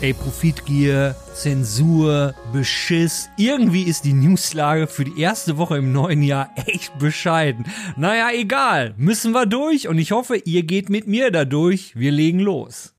[0.00, 3.28] Ey, Profitgier, Zensur, Beschiss.
[3.36, 7.66] Irgendwie ist die Newslage für die erste Woche im neuen Jahr echt bescheiden.
[7.96, 8.94] Naja, egal.
[8.96, 11.96] Müssen wir durch und ich hoffe, ihr geht mit mir da durch.
[11.96, 12.94] Wir legen los.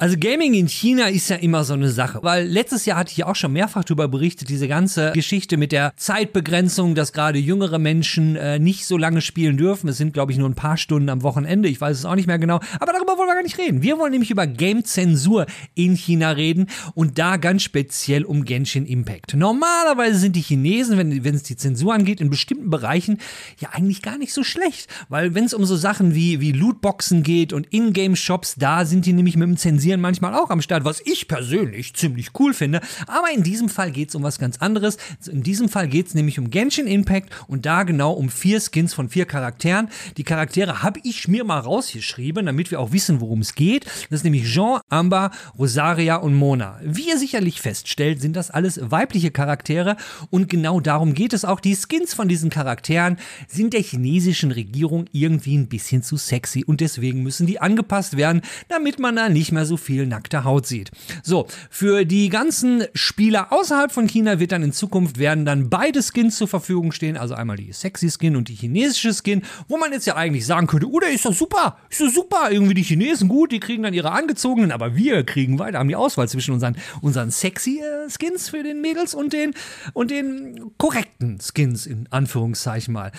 [0.00, 3.18] Also Gaming in China ist ja immer so eine Sache, weil letztes Jahr hatte ich
[3.18, 7.78] ja auch schon mehrfach darüber berichtet, diese ganze Geschichte mit der Zeitbegrenzung, dass gerade jüngere
[7.78, 9.88] Menschen äh, nicht so lange spielen dürfen.
[9.88, 11.68] Es sind, glaube ich, nur ein paar Stunden am Wochenende.
[11.68, 12.60] Ich weiß es auch nicht mehr genau.
[12.80, 13.82] Aber darüber wollen wir gar nicht reden.
[13.82, 15.44] Wir wollen nämlich über Game-Zensur
[15.74, 19.34] in China reden und da ganz speziell um Genshin Impact.
[19.36, 23.18] Normalerweise sind die Chinesen, wenn, wenn es die Zensur angeht, in bestimmten Bereichen
[23.58, 24.88] ja eigentlich gar nicht so schlecht.
[25.10, 29.12] Weil wenn es um so Sachen wie, wie Lootboxen geht und Ingame-Shops, da sind die
[29.12, 32.80] nämlich mit dem Zensieren Zensieren manchmal auch am Start, was ich persönlich ziemlich cool finde.
[33.08, 34.98] Aber in diesem Fall geht es um was ganz anderes.
[35.28, 38.94] In diesem Fall geht es nämlich um Genshin Impact und da genau um vier Skins
[38.94, 39.88] von vier Charakteren.
[40.16, 43.84] Die Charaktere habe ich mir mal rausgeschrieben, damit wir auch wissen, worum es geht.
[44.10, 46.78] Das ist nämlich Jean, Amber, Rosaria und Mona.
[46.84, 49.96] Wie ihr sicherlich feststellt, sind das alles weibliche Charaktere
[50.30, 51.58] und genau darum geht es auch.
[51.58, 53.16] Die Skins von diesen Charakteren
[53.48, 58.42] sind der chinesischen Regierung irgendwie ein bisschen zu sexy und deswegen müssen die angepasst werden,
[58.68, 60.90] damit man da nicht mehr so viel nackte Haut sieht.
[61.22, 66.02] So, für die ganzen Spieler außerhalb von China wird dann in Zukunft werden dann beide
[66.02, 69.92] Skins zur Verfügung stehen, also einmal die sexy Skin und die chinesische Skin, wo man
[69.92, 72.82] jetzt ja eigentlich sagen könnte, oder oh, ist das super, ist das super, irgendwie die
[72.82, 76.54] Chinesen gut, die kriegen dann ihre angezogenen, aber wir kriegen weiter, haben die Auswahl zwischen
[76.54, 79.54] unseren, unseren sexy äh, Skins für den Mädels und den,
[79.92, 83.12] und den korrekten Skins in Anführungszeichen mal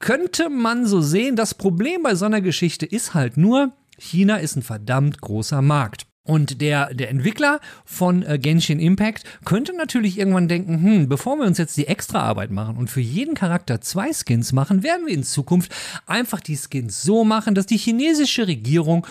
[0.00, 1.36] könnte man so sehen.
[1.36, 6.06] Das Problem bei so einer Geschichte ist halt nur, China ist ein verdammt großer Markt.
[6.22, 11.46] Und der, der Entwickler von äh, Genshin Impact könnte natürlich irgendwann denken, hm, bevor wir
[11.46, 15.14] uns jetzt die extra Arbeit machen und für jeden Charakter zwei Skins machen, werden wir
[15.14, 15.74] in Zukunft
[16.06, 19.06] einfach die Skins so machen, dass die chinesische Regierung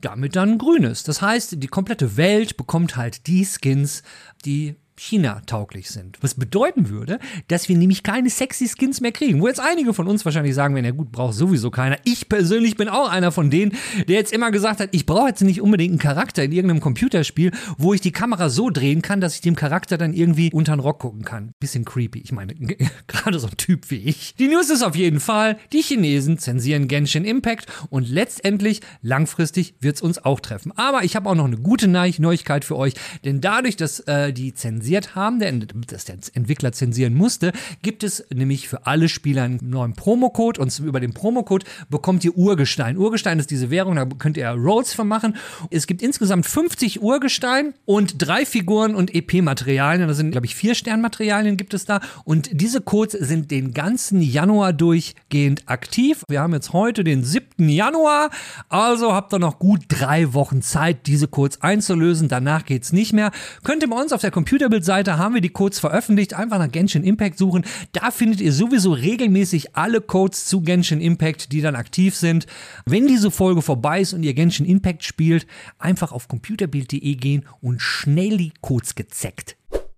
[0.00, 1.06] damit dann grün ist.
[1.06, 4.02] Das heißt, die komplette Welt bekommt halt die Skins,
[4.44, 6.18] die China tauglich sind.
[6.20, 7.18] Was bedeuten würde,
[7.48, 9.40] dass wir nämlich keine sexy Skins mehr kriegen.
[9.40, 11.98] Wo jetzt einige von uns wahrscheinlich sagen werden, ja gut, braucht sowieso keiner.
[12.04, 13.72] Ich persönlich bin auch einer von denen,
[14.06, 17.50] der jetzt immer gesagt hat, ich brauche jetzt nicht unbedingt einen Charakter in irgendeinem Computerspiel,
[17.76, 20.80] wo ich die Kamera so drehen kann, dass ich dem Charakter dann irgendwie unter den
[20.80, 21.52] Rock gucken kann.
[21.58, 22.20] Bisschen creepy.
[22.20, 22.54] Ich meine,
[23.08, 24.36] gerade so ein Typ wie ich.
[24.36, 29.96] Die News ist auf jeden Fall, die Chinesen zensieren Genshin Impact und letztendlich, langfristig, wird
[29.96, 30.72] es uns auch treffen.
[30.76, 32.94] Aber ich habe auch noch eine gute Neuigkeit für euch,
[33.24, 38.04] denn dadurch, dass äh, die Zensieren zensiert haben, der, dass der Entwickler zensieren musste, gibt
[38.04, 42.98] es nämlich für alle Spieler einen neuen Promocode und über den Promocode bekommt ihr Urgestein.
[42.98, 45.36] Urgestein ist diese Währung, da könnt ihr Rolls vermachen.
[45.70, 50.06] Es gibt insgesamt 50 Urgestein und drei Figuren und EP-Materialien.
[50.06, 52.00] Das sind, glaube ich, vier Sternmaterialien gibt es da.
[52.24, 56.24] Und diese Codes sind den ganzen Januar durchgehend aktiv.
[56.28, 57.70] Wir haben jetzt heute den 7.
[57.70, 58.28] Januar,
[58.68, 62.28] also habt ihr noch gut drei Wochen Zeit, diese Codes einzulösen.
[62.28, 63.30] Danach geht es nicht mehr.
[63.62, 66.34] Könnt ihr bei uns auf der Computer Computerbild-Seite haben wir die Codes veröffentlicht.
[66.34, 67.64] Einfach nach Genshin Impact suchen.
[67.92, 72.46] Da findet ihr sowieso regelmäßig alle Codes zu Genshin Impact, die dann aktiv sind.
[72.84, 75.46] Wenn diese Folge vorbei ist und ihr Genshin Impact spielt,
[75.78, 79.56] einfach auf computerbild.de gehen und schnell die Codes gezeckt.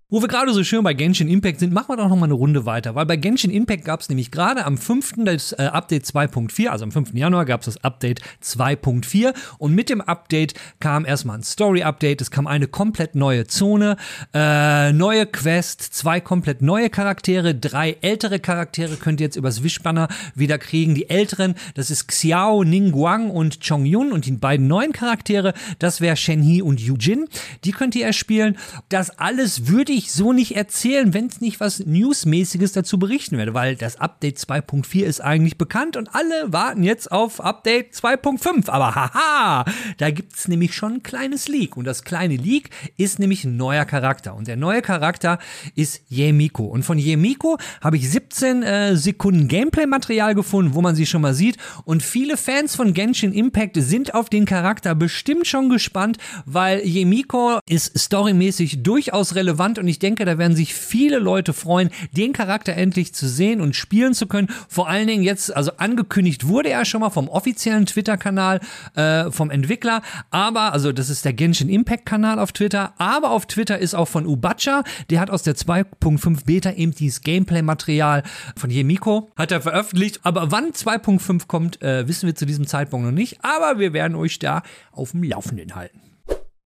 [0.08, 2.34] Wo wir gerade so schön bei Genshin Impact sind, machen wir doch noch mal eine
[2.34, 5.14] Runde weiter, weil bei Genshin Impact gab es nämlich gerade am 5.
[5.24, 7.14] das äh, Update 2.4, also am 5.
[7.14, 12.30] Januar gab es das Update 2.4 und mit dem Update kam erstmal ein Story-Update, es
[12.30, 13.96] kam eine komplett neue Zone,
[14.32, 20.06] äh, neue Quest, zwei komplett neue Charaktere, drei ältere Charaktere könnt ihr jetzt übers Wischbanner
[20.36, 20.94] wieder kriegen.
[20.94, 26.14] Die älteren, das ist Xiao, Ningguang und Chongyun und die beiden neuen Charaktere, das wäre
[26.14, 27.26] Shenhe und Yujin,
[27.64, 28.56] die könnt ihr erspielen.
[28.88, 33.54] Das alles würde ich so nicht erzählen, wenn es nicht was Newsmäßiges dazu berichten werde,
[33.54, 38.68] weil das Update 2.4 ist eigentlich bekannt und alle warten jetzt auf Update 2.5.
[38.68, 39.64] Aber haha,
[39.96, 41.76] da gibt es nämlich schon ein kleines Leak.
[41.76, 44.34] Und das kleine Leak ist nämlich ein neuer Charakter.
[44.34, 45.38] Und der neue Charakter
[45.74, 46.64] ist Yemiko.
[46.64, 51.34] Und von Yemiko habe ich 17 äh, Sekunden Gameplay-Material gefunden, wo man sie schon mal
[51.34, 51.56] sieht.
[51.84, 57.60] Und viele Fans von Genshin Impact sind auf den Charakter bestimmt schon gespannt, weil Yemiko
[57.68, 62.32] ist storymäßig durchaus relevant und und ich denke, da werden sich viele Leute freuen, den
[62.32, 64.48] Charakter endlich zu sehen und spielen zu können.
[64.68, 68.58] Vor allen Dingen jetzt, also angekündigt wurde er schon mal vom offiziellen Twitter-Kanal
[68.96, 73.78] äh, vom Entwickler, aber, also das ist der Genshin Impact-Kanal auf Twitter, aber auf Twitter
[73.78, 78.24] ist auch von Ubacha, der hat aus der 2.5 Beta eben dieses Gameplay-Material
[78.56, 83.06] von Yemiko, hat er veröffentlicht, aber wann 2.5 kommt, äh, wissen wir zu diesem Zeitpunkt
[83.06, 86.05] noch nicht, aber wir werden euch da auf dem Laufenden halten.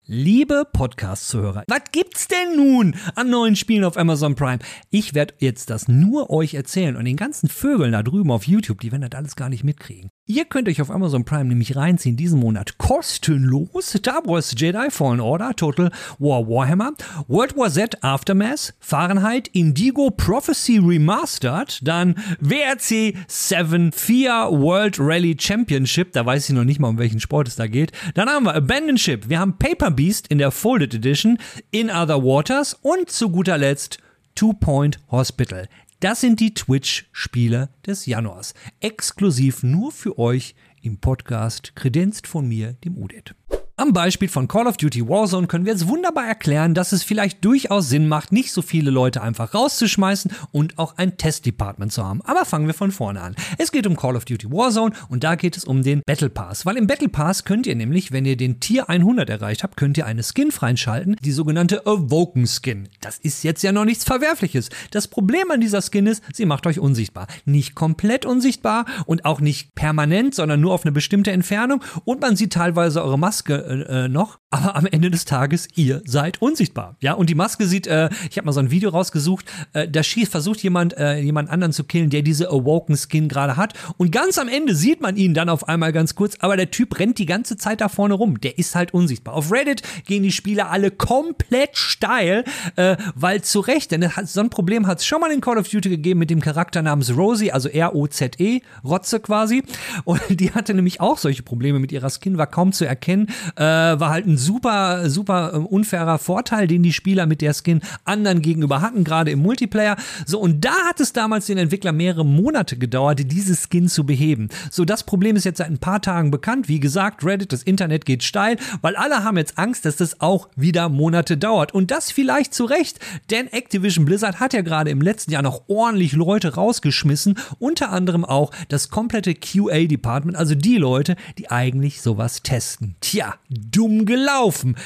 [0.05, 4.59] Liebe Podcast-Zuhörer, was gibt's denn nun an neuen Spielen auf Amazon Prime?
[4.89, 8.81] Ich werde jetzt das nur euch erzählen und den ganzen Vögeln da drüben auf YouTube,
[8.81, 10.09] die werden das alles gar nicht mitkriegen.
[10.25, 15.19] Ihr könnt euch auf Amazon Prime nämlich reinziehen diesen Monat kostenlos Star Wars Jedi Fallen
[15.19, 16.93] Order, Total War Warhammer,
[17.27, 26.13] World War Z Aftermath, Fahrenheit, Indigo Prophecy Remastered, dann WRC 7 4 World Rally Championship,
[26.13, 27.91] da weiß ich noch nicht mal, um welchen Sport es da geht.
[28.13, 31.37] Dann haben wir Abandon Ship, wir haben Paper Beast in der Folded Edition,
[31.71, 33.97] In Other Waters und zu guter Letzt
[34.35, 35.67] Two Point Hospital.
[36.03, 38.53] Das sind die Twitch-Spiele des Januars.
[38.81, 43.35] Exklusiv nur für euch im Podcast, kredenzt von mir, dem Udet.
[43.75, 47.43] Am Beispiel von Call of Duty Warzone können wir jetzt wunderbar erklären, dass es vielleicht
[47.43, 52.21] durchaus Sinn macht, nicht so viele Leute einfach rauszuschmeißen und auch ein Testdepartment zu haben.
[52.21, 53.35] Aber fangen wir von vorne an.
[53.57, 56.67] Es geht um Call of Duty Warzone und da geht es um den Battle Pass.
[56.67, 59.97] Weil im Battle Pass könnt ihr nämlich, wenn ihr den Tier 100 erreicht habt, könnt
[59.97, 62.89] ihr eine Skin freischalten, die sogenannte Awoken Skin.
[63.01, 64.69] Das ist jetzt ja noch nichts Verwerfliches.
[64.91, 67.25] Das Problem an dieser Skin ist, sie macht euch unsichtbar.
[67.45, 72.35] Nicht komplett unsichtbar und auch nicht permanent, sondern nur auf eine bestimmte Entfernung und man
[72.35, 76.95] sieht teilweise eure Maske äh, noch, aber am Ende des Tages, ihr seid unsichtbar.
[76.99, 80.03] Ja, und die Maske sieht, äh, ich habe mal so ein Video rausgesucht, äh, da
[80.03, 83.73] schießt, versucht jemand, äh, jemand anderen zu killen, der diese Awoken Skin gerade hat.
[83.97, 86.99] Und ganz am Ende sieht man ihn dann auf einmal ganz kurz, aber der Typ
[86.99, 88.39] rennt die ganze Zeit da vorne rum.
[88.41, 89.33] Der ist halt unsichtbar.
[89.33, 92.43] Auf Reddit gehen die Spieler alle komplett steil,
[92.75, 95.67] äh, weil zu Recht, denn so ein Problem hat es schon mal in Call of
[95.67, 99.63] Duty gegeben mit dem Charakter namens Rosie, also R-O-Z-E, Rotze quasi.
[100.03, 103.29] Und die hatte nämlich auch solche Probleme mit ihrer Skin, war kaum zu erkennen.
[103.55, 107.81] Äh, war halt ein super, super äh, unfairer Vorteil, den die Spieler mit der Skin
[108.05, 109.95] anderen gegenüber hatten, gerade im Multiplayer.
[110.25, 114.49] So, und da hat es damals den Entwickler mehrere Monate gedauert, diese Skin zu beheben.
[114.69, 116.67] So, das Problem ist jetzt seit ein paar Tagen bekannt.
[116.67, 120.49] Wie gesagt, Reddit, das Internet geht steil, weil alle haben jetzt Angst, dass das auch
[120.55, 121.73] wieder Monate dauert.
[121.73, 122.99] Und das vielleicht zu Recht,
[123.29, 128.25] denn Activision Blizzard hat ja gerade im letzten Jahr noch ordentlich Leute rausgeschmissen, unter anderem
[128.25, 132.95] auch das komplette QA-Department, also die Leute, die eigentlich sowas testen.
[133.01, 134.32] Tja, dumm gelaufen.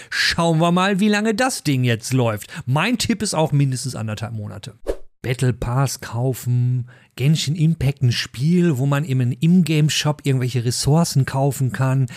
[0.10, 2.52] Schauen wir mal, wie lange das Ding jetzt läuft.
[2.66, 4.76] Mein Tipp ist auch mindestens anderthalb Monate.
[5.22, 12.08] Battle Pass kaufen, Genshin Impact ein Spiel, wo man im Ingame-Shop irgendwelche Ressourcen kaufen kann.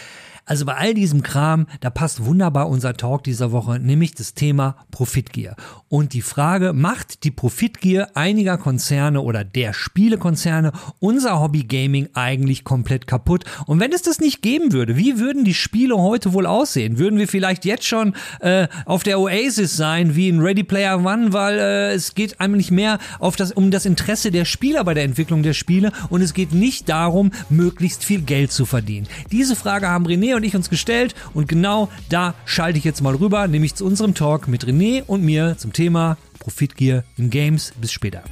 [0.44, 4.76] Also bei all diesem Kram, da passt wunderbar unser Talk dieser Woche, nämlich das Thema
[4.90, 5.54] Profitgier.
[5.88, 12.64] Und die Frage, macht die Profitgier einiger Konzerne oder der Spielekonzerne unser Hobby Gaming eigentlich
[12.64, 13.44] komplett kaputt?
[13.66, 16.98] Und wenn es das nicht geben würde, wie würden die Spiele heute wohl aussehen?
[16.98, 21.32] Würden wir vielleicht jetzt schon äh, auf der Oasis sein, wie in Ready Player One,
[21.32, 24.94] weil äh, es geht einem nicht mehr auf das, um das Interesse der Spieler bei
[24.94, 29.06] der Entwicklung der Spiele und es geht nicht darum, möglichst viel Geld zu verdienen.
[29.30, 33.14] Diese Frage haben René und ich uns gestellt und genau da schalte ich jetzt mal
[33.14, 37.72] rüber, nämlich zu unserem Talk mit René und mir zum Thema Profitgier in Games.
[37.80, 38.22] Bis später.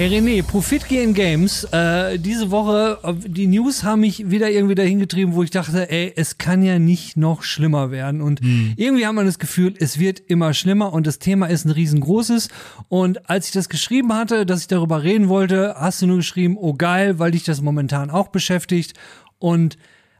[0.00, 1.64] Hey René, Profitgier in Games.
[1.64, 6.10] Äh, diese Woche, die News haben mich wieder irgendwie dahin getrieben, wo ich dachte, ey,
[6.16, 8.22] es kann ja nicht noch schlimmer werden.
[8.22, 8.72] Und hm.
[8.76, 12.48] irgendwie haben wir das Gefühl, es wird immer schlimmer und das Thema ist ein riesengroßes.
[12.88, 16.56] Und als ich das geschrieben hatte, dass ich darüber reden wollte, hast du nur geschrieben,
[16.58, 18.94] oh geil, weil dich das momentan auch beschäftigt.
[19.38, 19.76] Und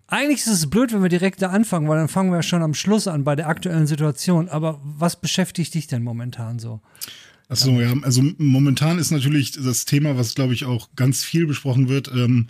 [0.09, 2.63] eigentlich ist es blöd, wenn wir direkt da anfangen, weil dann fangen wir ja schon
[2.63, 4.51] am Schluss an bei der aktuellen Situation.
[4.51, 6.83] Aber was beschäftigt dich denn momentan so?
[7.51, 11.89] Achso, ja, also momentan ist natürlich das Thema, was glaube ich auch ganz viel besprochen
[11.89, 12.47] wird, ähm,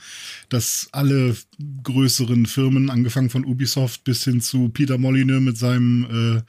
[0.51, 1.35] dass alle
[1.83, 6.05] größeren Firmen, angefangen von Ubisoft bis hin zu Peter Molyneux mit seinem
[6.37, 6.43] äh,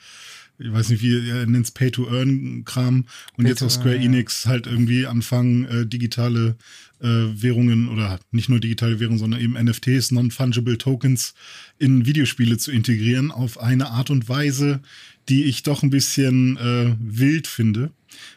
[0.64, 3.06] ich weiß nicht, wie er nennt es Pay-to-Earn-Kram
[3.38, 6.56] und Pay jetzt auch Square Enix halt irgendwie anfangen, äh, digitale
[7.00, 11.34] äh, Währungen oder nicht nur digitale Währungen, sondern eben NFTs, Non-Fungible Tokens
[11.80, 14.82] in Videospiele zu integrieren auf eine Art und Weise,
[15.30, 17.92] die ich doch ein bisschen äh, wild finde.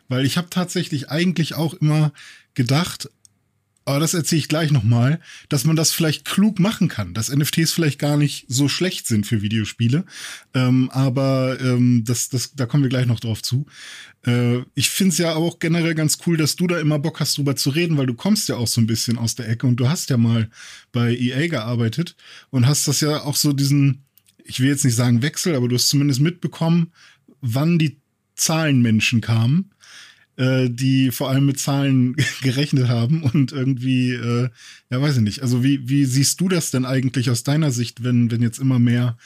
[0.08, 2.12] Weil ich habe tatsächlich eigentlich auch immer
[2.54, 3.08] gedacht,
[3.86, 7.72] aber das erzähle ich gleich nochmal, dass man das vielleicht klug machen kann, dass NFTs
[7.72, 10.04] vielleicht gar nicht so schlecht sind für Videospiele.
[10.54, 13.66] Ähm, aber ähm, das, das, da kommen wir gleich noch drauf zu.
[14.26, 17.36] Äh, ich finde es ja auch generell ganz cool, dass du da immer Bock hast,
[17.36, 19.76] drüber zu reden, weil du kommst ja auch so ein bisschen aus der Ecke und
[19.76, 20.48] du hast ja mal
[20.92, 22.16] bei EA gearbeitet
[22.50, 24.03] und hast das ja auch so diesen
[24.44, 26.92] ich will jetzt nicht sagen Wechsel, aber du hast zumindest mitbekommen,
[27.40, 27.98] wann die
[28.36, 29.70] Zahlenmenschen kamen,
[30.36, 34.48] äh, die vor allem mit Zahlen gerechnet haben und irgendwie, äh,
[34.90, 35.42] ja, weiß ich nicht.
[35.42, 38.78] Also wie, wie siehst du das denn eigentlich aus deiner Sicht, wenn, wenn jetzt immer
[38.78, 39.16] mehr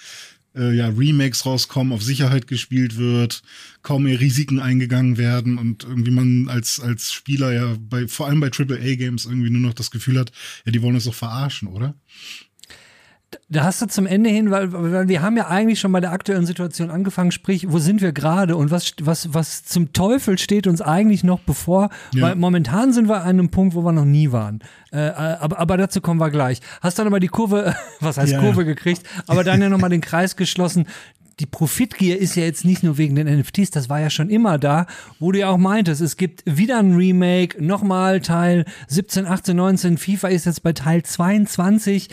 [0.55, 3.43] äh, ja, Remakes rauskommen, auf Sicherheit gespielt wird,
[3.83, 8.41] kaum mehr Risiken eingegangen werden und irgendwie man als, als Spieler ja bei, vor allem
[8.41, 10.33] bei AAA-Games irgendwie nur noch das Gefühl hat,
[10.65, 11.95] ja, die wollen uns doch verarschen, oder?
[13.51, 16.13] Da hast du zum Ende hin, weil, weil wir haben ja eigentlich schon bei der
[16.13, 20.67] aktuellen Situation angefangen, sprich, wo sind wir gerade und was, was, was zum Teufel steht
[20.67, 22.23] uns eigentlich noch bevor, ja.
[22.23, 24.61] weil momentan sind wir an einem Punkt, wo wir noch nie waren.
[24.93, 26.61] Äh, aber, aber dazu kommen wir gleich.
[26.81, 28.41] Hast dann aber die Kurve, was heißt ja.
[28.41, 30.87] Kurve gekriegt, aber dann ja nochmal den Kreis geschlossen
[31.41, 34.59] die Profitgier ist ja jetzt nicht nur wegen den NFTs, das war ja schon immer
[34.59, 34.87] da,
[35.21, 39.99] wo du ja auch meintest, es gibt wieder ein Remake, nochmal Teil 17, 18, 19,
[39.99, 42.09] FIFA ist jetzt bei Teil 22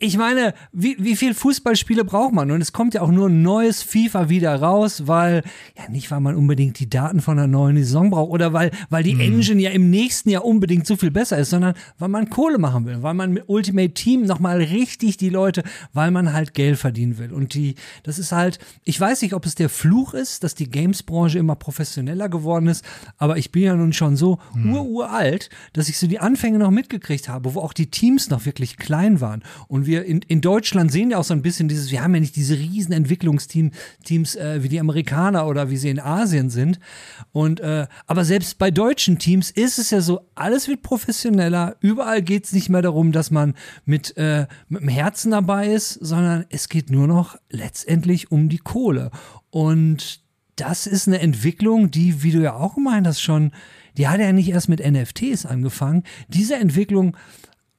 [0.00, 2.50] ich meine, wie, wie viel Fußballspiele braucht man?
[2.50, 5.42] Und es kommt ja auch nur ein neues FIFA wieder raus, weil,
[5.78, 9.04] ja, nicht weil man unbedingt die Daten von einer neuen Saison braucht oder weil, weil
[9.04, 9.20] die mhm.
[9.20, 12.86] Engine ja im nächsten Jahr unbedingt so viel besser ist, sondern weil man Kohle machen
[12.86, 17.16] will, weil man mit Ultimate Team nochmal richtig die Leute, weil man halt Geld verdienen
[17.18, 17.32] will.
[17.32, 20.68] Und die, das ist halt, ich weiß nicht, ob es der Fluch ist, dass die
[20.68, 22.84] Games-Branche immer professioneller geworden ist,
[23.16, 24.74] aber ich bin ja nun schon so mhm.
[24.74, 28.76] uralt, dass ich so die Anfänge noch mitgekriegt habe, wo auch die Teams noch wirklich
[28.76, 31.90] klein waren und wir wir in, in Deutschland sehen ja auch so ein bisschen dieses,
[31.92, 36.00] wir haben ja nicht diese riesen Entwicklungsteams äh, wie die Amerikaner oder wie sie in
[36.00, 36.80] Asien sind.
[37.32, 41.76] Und äh, aber selbst bei deutschen Teams ist es ja so, alles wird professioneller.
[41.80, 45.92] Überall geht es nicht mehr darum, dass man mit, äh, mit dem Herzen dabei ist,
[45.92, 49.12] sondern es geht nur noch letztendlich um die Kohle.
[49.50, 50.22] Und
[50.56, 53.52] das ist eine Entwicklung, die, wie du ja auch gemeint hast, schon,
[53.96, 56.02] die hat ja nicht erst mit NFTs angefangen.
[56.28, 57.16] Diese Entwicklung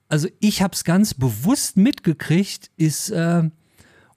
[0.07, 3.49] also ich habe es ganz bewusst mitgekriegt, ist äh,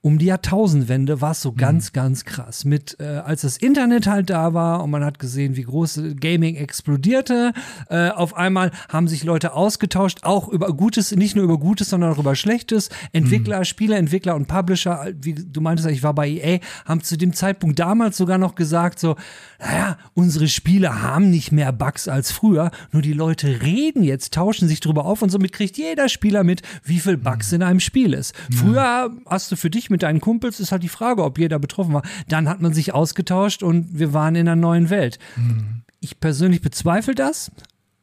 [0.09, 1.93] um die Jahrtausendwende war es so ganz, mhm.
[1.93, 2.65] ganz krass.
[2.65, 6.57] Mit, äh, als das Internet halt da war und man hat gesehen, wie groß Gaming
[6.57, 7.53] explodierte,
[7.91, 12.11] äh, auf einmal haben sich Leute ausgetauscht, auch über Gutes, nicht nur über Gutes, sondern
[12.11, 12.88] auch über Schlechtes.
[13.12, 13.65] Entwickler, mhm.
[13.65, 18.17] Spieleentwickler und Publisher, wie du meintest, ich war bei EA, haben zu dem Zeitpunkt damals
[18.17, 19.15] sogar noch gesagt, so,
[19.61, 24.69] naja, unsere Spiele haben nicht mehr Bugs als früher, nur die Leute reden jetzt, tauschen
[24.69, 27.57] sich drüber auf und somit kriegt jeder Spieler mit, wie viel Bugs mhm.
[27.57, 28.35] in einem Spiel ist.
[28.50, 31.95] Früher hast du für dich mit deinen Kumpels, ist halt die Frage, ob jeder betroffen
[31.95, 32.02] war.
[32.28, 35.19] Dann hat man sich ausgetauscht und wir waren in einer neuen Welt.
[35.37, 35.83] Mhm.
[36.00, 37.50] Ich persönlich bezweifle das,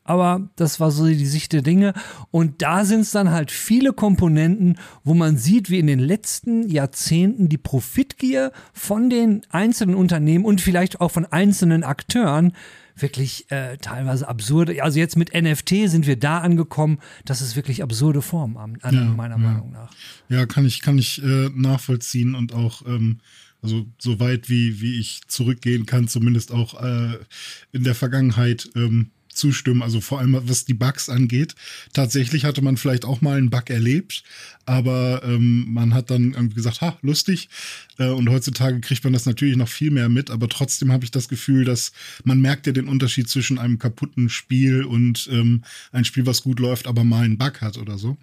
[0.03, 1.93] aber das war so die Sicht der Dinge.
[2.29, 6.69] Und da sind es dann halt viele Komponenten, wo man sieht, wie in den letzten
[6.69, 12.53] Jahrzehnten die Profitgier von den einzelnen Unternehmen und vielleicht auch von einzelnen Akteuren
[12.95, 14.81] wirklich äh, teilweise absurde.
[14.83, 18.95] Also jetzt mit NFT sind wir da angekommen, dass es wirklich absurde Formen an, an
[18.95, 19.41] ja, meiner ja.
[19.41, 19.91] Meinung nach.
[20.29, 23.19] Ja, kann ich, kann ich äh, nachvollziehen und auch ähm,
[23.61, 27.17] also so weit wie, wie ich zurückgehen kann, zumindest auch äh,
[27.71, 31.55] in der Vergangenheit ähm, zustimmen, also vor allem was die Bugs angeht.
[31.93, 34.23] Tatsächlich hatte man vielleicht auch mal einen Bug erlebt,
[34.65, 37.49] aber ähm, man hat dann gesagt, ha, lustig.
[37.97, 41.11] Äh, und heutzutage kriegt man das natürlich noch viel mehr mit, aber trotzdem habe ich
[41.11, 41.91] das Gefühl, dass
[42.23, 46.59] man merkt ja den Unterschied zwischen einem kaputten Spiel und ähm, ein Spiel, was gut
[46.59, 48.17] läuft, aber mal einen Bug hat oder so.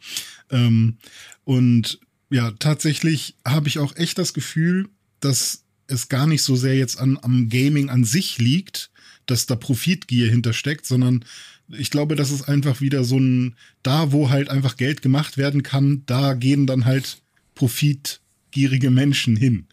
[0.50, 0.97] Ähm,
[1.45, 2.00] und
[2.31, 4.88] ja, tatsächlich habe ich auch echt das Gefühl,
[5.21, 8.90] dass es gar nicht so sehr jetzt an, am Gaming an sich liegt,
[9.26, 11.25] dass da Profitgier hintersteckt, sondern
[11.69, 15.62] ich glaube, das ist einfach wieder so ein, da wo halt einfach Geld gemacht werden
[15.62, 17.23] kann, da gehen dann halt
[17.55, 19.67] profitgierige Menschen hin.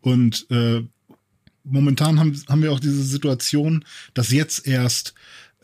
[0.00, 0.82] Und äh,
[1.64, 3.84] momentan haben, haben wir auch diese Situation,
[4.14, 5.14] dass jetzt erst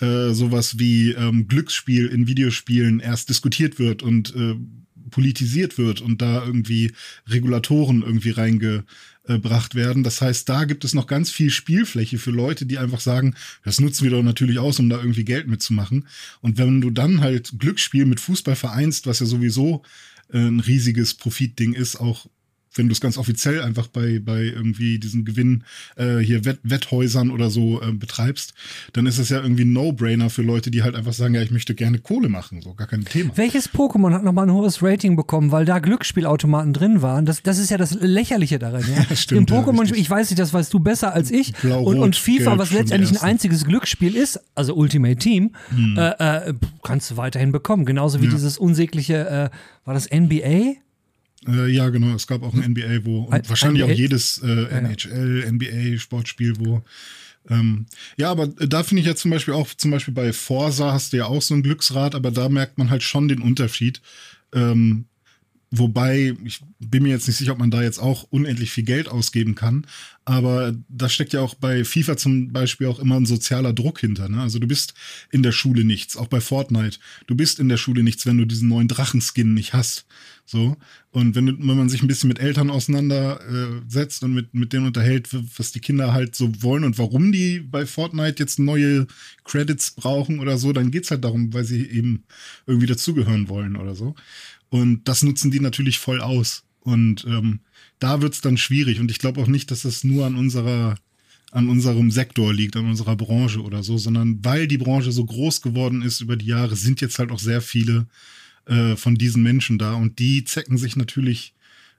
[0.00, 4.56] äh, sowas wie ähm, Glücksspiel in Videospielen erst diskutiert wird und äh,
[5.11, 6.92] politisiert wird und da irgendwie
[7.28, 8.84] Regulatoren irgendwie reinge,
[9.25, 10.02] gebracht werden.
[10.02, 13.81] Das heißt, da gibt es noch ganz viel Spielfläche für Leute, die einfach sagen, das
[13.81, 16.09] nutzen wir doch natürlich aus, um da irgendwie Geld mitzumachen.
[16.41, 19.83] Und wenn du dann halt Glücksspiel mit Fußball vereinst, was ja sowieso
[20.33, 22.26] äh, ein riesiges Profitding ist, auch
[22.75, 25.64] wenn du es ganz offiziell einfach bei, bei irgendwie diesen Gewinn
[25.97, 28.55] äh, hier Wett Wetthäusern oder so äh, betreibst,
[28.93, 31.50] dann ist es ja irgendwie ein No-Brainer für Leute, die halt einfach sagen, ja, ich
[31.50, 33.37] möchte gerne Kohle machen, so gar kein Thema.
[33.37, 37.26] Welches Pokémon hat nochmal ein hohes Rating bekommen, weil da Glücksspielautomaten drin waren?
[37.26, 38.83] Das, das ist ja das Lächerliche daran.
[38.83, 39.05] Ja?
[39.11, 39.50] ja stimmt.
[39.50, 41.52] Im Pokémon, ja, ich weiß nicht, das weißt du besser als ich.
[41.55, 45.97] Blau, und, und FIFA, Gelb, was letztendlich ein einziges Glücksspiel ist, also Ultimate Team, hm.
[45.99, 47.85] äh, äh, kannst du weiterhin bekommen.
[47.85, 48.33] Genauso wie ja.
[48.33, 50.76] dieses unsägliche, äh, war das NBA?
[51.46, 52.14] Äh, ja, genau.
[52.14, 53.92] Es gab auch ein NBA, wo und wahrscheinlich NBA?
[53.92, 56.82] auch jedes äh, NHL, NBA, Sportspiel, wo
[57.50, 61.12] ähm, ja, aber da finde ich ja zum Beispiel auch, zum Beispiel bei Forsa hast
[61.12, 64.00] du ja auch so ein Glücksrad, aber da merkt man halt schon den Unterschied.
[64.54, 65.06] Ähm,
[65.75, 69.09] Wobei, ich bin mir jetzt nicht sicher, ob man da jetzt auch unendlich viel Geld
[69.09, 69.87] ausgeben kann.
[70.26, 74.29] Aber da steckt ja auch bei FIFA zum Beispiel auch immer ein sozialer Druck hinter.
[74.29, 74.43] Ne?
[74.43, 74.93] Also du bist
[75.31, 76.99] in der Schule nichts, auch bei Fortnite.
[77.26, 80.05] Du bist in der Schule nichts, wenn du diesen neuen Drachenskin nicht hast.
[80.45, 80.76] So.
[81.11, 84.87] Und wenn, wenn man sich ein bisschen mit Eltern auseinandersetzt äh, und mit, mit denen
[84.87, 89.07] unterhält, was die Kinder halt so wollen und warum die bei Fortnite jetzt neue
[89.45, 92.25] Credits brauchen oder so, dann geht's halt darum, weil sie eben
[92.67, 94.14] irgendwie dazugehören wollen oder so.
[94.73, 96.64] Und das nutzen die natürlich voll aus.
[96.81, 97.61] Und ähm,
[97.99, 99.00] da wird's dann schwierig.
[99.00, 100.95] Und ich glaube auch nicht, dass das nur an unserer,
[101.50, 105.61] an unserem Sektor liegt, an unserer Branche oder so, sondern weil die Branche so groß
[105.61, 108.07] geworden ist über die Jahre, sind jetzt halt auch sehr viele
[108.64, 109.93] äh, von diesen Menschen da.
[109.93, 111.52] Und die zecken sich natürlich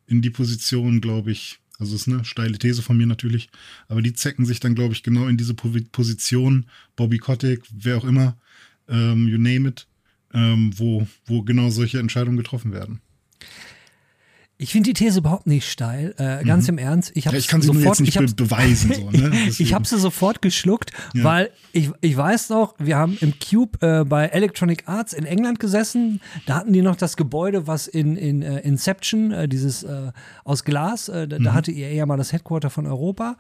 [0.08, 3.50] in die Position, glaube ich, also ist eine steile These von mir natürlich,
[3.88, 6.66] aber die zecken sich dann, glaube ich, genau in diese Position,
[6.96, 8.36] Bobby Kotick, wer auch immer,
[8.88, 9.86] ähm, you name it,
[10.34, 13.02] ähm, wo, wo genau solche Entscheidungen getroffen werden.
[14.64, 16.78] Ich finde die These überhaupt nicht steil, äh, ganz mhm.
[16.78, 17.12] im Ernst.
[17.16, 18.94] Ich, ja, ich kann sie sofort, nur jetzt nicht be beweisen.
[18.94, 19.32] So, ne?
[19.58, 21.24] ich habe sie sofort geschluckt, ja.
[21.24, 25.60] weil ich, ich weiß noch, wir haben im Cube äh, bei Electronic Arts in England
[25.60, 26.22] gesessen.
[26.46, 30.12] Da hatten die noch das Gebäude, was in, in uh, Inception, äh, dieses äh,
[30.46, 31.44] aus Glas, äh, da, mhm.
[31.44, 33.36] da hatte ihr eher mal das Headquarter von Europa.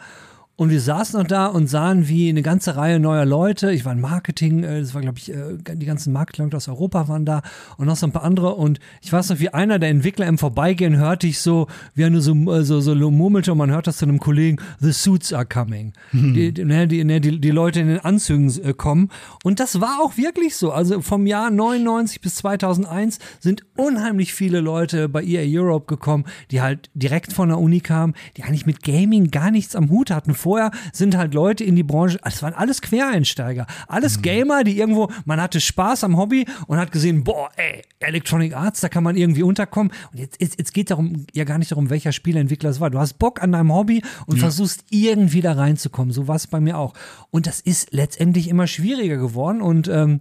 [0.56, 3.94] Und wir saßen noch da und sahen, wie eine ganze Reihe neuer Leute, ich war
[3.94, 7.42] in Marketing, äh, das war, glaube ich, äh, die ganzen Marketing aus Europa waren da
[7.78, 8.54] und noch so ein paar andere.
[8.54, 12.12] Und ich weiß noch, wie einer der Entwickler im Vorbeigehen hörte ich so, wie er
[12.12, 15.34] nur so, äh, so, so murmelte und man hört das zu einem Kollegen, the suits
[15.34, 15.94] are coming.
[16.12, 16.34] Mhm.
[16.36, 19.10] Die, die, ne, ne, die, die Leute in den Anzügen kommen.
[19.44, 20.72] Und das war auch wirklich so.
[20.72, 26.62] Also vom Jahr 99 bis 2001 sind unheimlich viele Leute bei EA Europe gekommen, die
[26.62, 30.36] halt direkt von der Uni kamen, die eigentlich mit Gaming gar nichts am Hut hatten
[30.44, 34.22] vorher sind halt Leute in die Branche, es waren alles Quereinsteiger, alles mhm.
[34.22, 38.82] Gamer, die irgendwo, man hatte Spaß am Hobby und hat gesehen, boah, ey, Electronic Arts,
[38.82, 39.92] da kann man irgendwie unterkommen.
[40.12, 42.90] Und jetzt, jetzt, jetzt geht darum ja gar nicht darum, welcher Spieleentwickler es war.
[42.90, 44.42] Du hast Bock an deinem Hobby und ja.
[44.42, 46.12] versuchst irgendwie da reinzukommen.
[46.14, 46.94] So war es bei mir auch.
[47.32, 50.20] Und das ist letztendlich immer schwieriger geworden und ähm,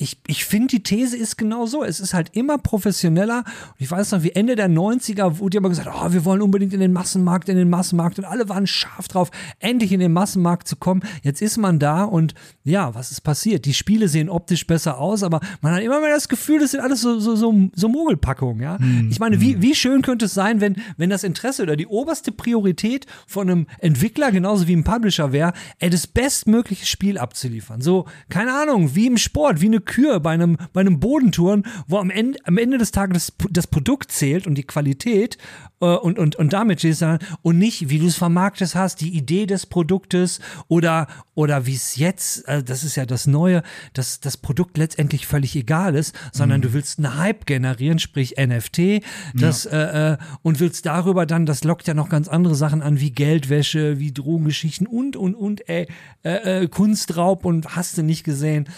[0.00, 1.84] ich, ich finde, die These ist genau so.
[1.84, 3.44] Es ist halt immer professioneller.
[3.44, 6.72] Und ich weiß noch, wie Ende der 90er wurde immer gesagt, oh, wir wollen unbedingt
[6.72, 8.18] in den Massenmarkt, in den Massenmarkt.
[8.18, 11.02] Und alle waren scharf drauf, endlich in den Massenmarkt zu kommen.
[11.22, 12.32] Jetzt ist man da und
[12.64, 13.66] ja, was ist passiert?
[13.66, 16.80] Die Spiele sehen optisch besser aus, aber man hat immer mehr das Gefühl, das sind
[16.80, 18.78] alles so, so, so, so Mogelpackungen, ja.
[18.78, 19.08] Hm.
[19.10, 19.62] Ich meine, wie, hm.
[19.62, 23.66] wie schön könnte es sein, wenn, wenn das Interesse oder die oberste Priorität von einem
[23.80, 27.82] Entwickler genauso wie einem Publisher wäre, das bestmögliche Spiel abzuliefern.
[27.82, 31.98] So, keine Ahnung, wie im Sport, wie eine Kür bei einem, bei einem Bodentouren, wo
[31.98, 35.36] am Ende, am Ende des Tages das, das Produkt zählt und die Qualität
[35.80, 39.10] äh, und, und, und damit stehst du und nicht, wie du es vermarktet hast, die
[39.16, 44.20] Idee des Produktes oder, oder wie es jetzt, also das ist ja das Neue, dass
[44.20, 46.62] das Produkt letztendlich völlig egal ist, sondern mhm.
[46.62, 49.02] du willst einen Hype generieren, sprich NFT,
[49.34, 49.70] das, ja.
[49.70, 53.10] äh, äh, und willst darüber dann, das lockt ja noch ganz andere Sachen an, wie
[53.10, 55.88] Geldwäsche, wie Drogengeschichten und, und, und, ey,
[56.22, 58.68] äh, äh, Kunstraub und hast du nicht gesehen.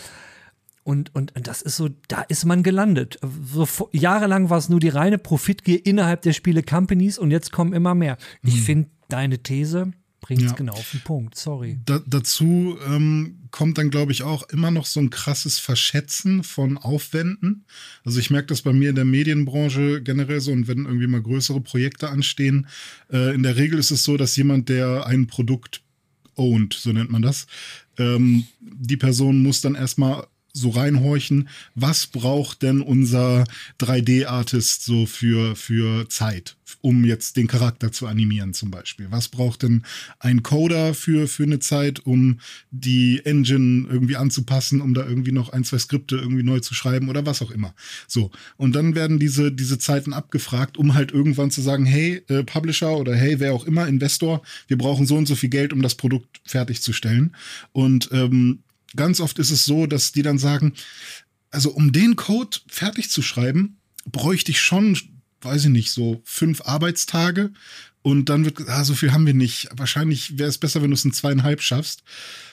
[0.84, 3.18] Und, und, und das ist so, da ist man gelandet.
[3.52, 7.94] So, jahrelang war es nur die reine Profitgier innerhalb der Spiele-Companies und jetzt kommen immer
[7.94, 8.16] mehr.
[8.42, 8.62] Ich hm.
[8.62, 9.92] finde deine These
[10.22, 10.56] bringt es ja.
[10.56, 11.36] genau auf den Punkt.
[11.36, 11.78] Sorry.
[11.84, 16.78] Da, dazu ähm, kommt dann, glaube ich, auch immer noch so ein krasses Verschätzen von
[16.78, 17.66] Aufwänden.
[18.04, 21.20] Also ich merke das bei mir in der Medienbranche generell so und wenn irgendwie mal
[21.20, 22.68] größere Projekte anstehen.
[23.12, 25.82] Äh, in der Regel ist es so, dass jemand, der ein Produkt
[26.36, 27.46] owned, so nennt man das,
[27.98, 33.44] ähm, die Person muss dann erstmal so reinhorchen, was braucht denn unser
[33.80, 39.06] 3D-Artist so für, für Zeit, um jetzt den Charakter zu animieren zum Beispiel?
[39.10, 39.82] Was braucht denn
[40.18, 42.38] ein Coder für, für eine Zeit, um
[42.70, 47.08] die Engine irgendwie anzupassen, um da irgendwie noch ein, zwei Skripte irgendwie neu zu schreiben
[47.08, 47.74] oder was auch immer?
[48.06, 48.30] So.
[48.58, 52.96] Und dann werden diese, diese Zeiten abgefragt, um halt irgendwann zu sagen, hey, äh, Publisher
[52.98, 55.94] oder hey, wer auch immer, Investor, wir brauchen so und so viel Geld, um das
[55.94, 57.34] Produkt fertigzustellen.
[57.72, 58.58] Und ähm,
[58.96, 60.74] ganz oft ist es so, dass die dann sagen,
[61.50, 63.78] also um den Code fertig zu schreiben,
[64.10, 64.98] bräuchte ich schon,
[65.42, 67.52] weiß ich nicht, so fünf Arbeitstage.
[68.02, 69.68] Und dann wird, ah, so viel haben wir nicht.
[69.76, 72.02] Wahrscheinlich wäre es besser, wenn du es in zweieinhalb schaffst.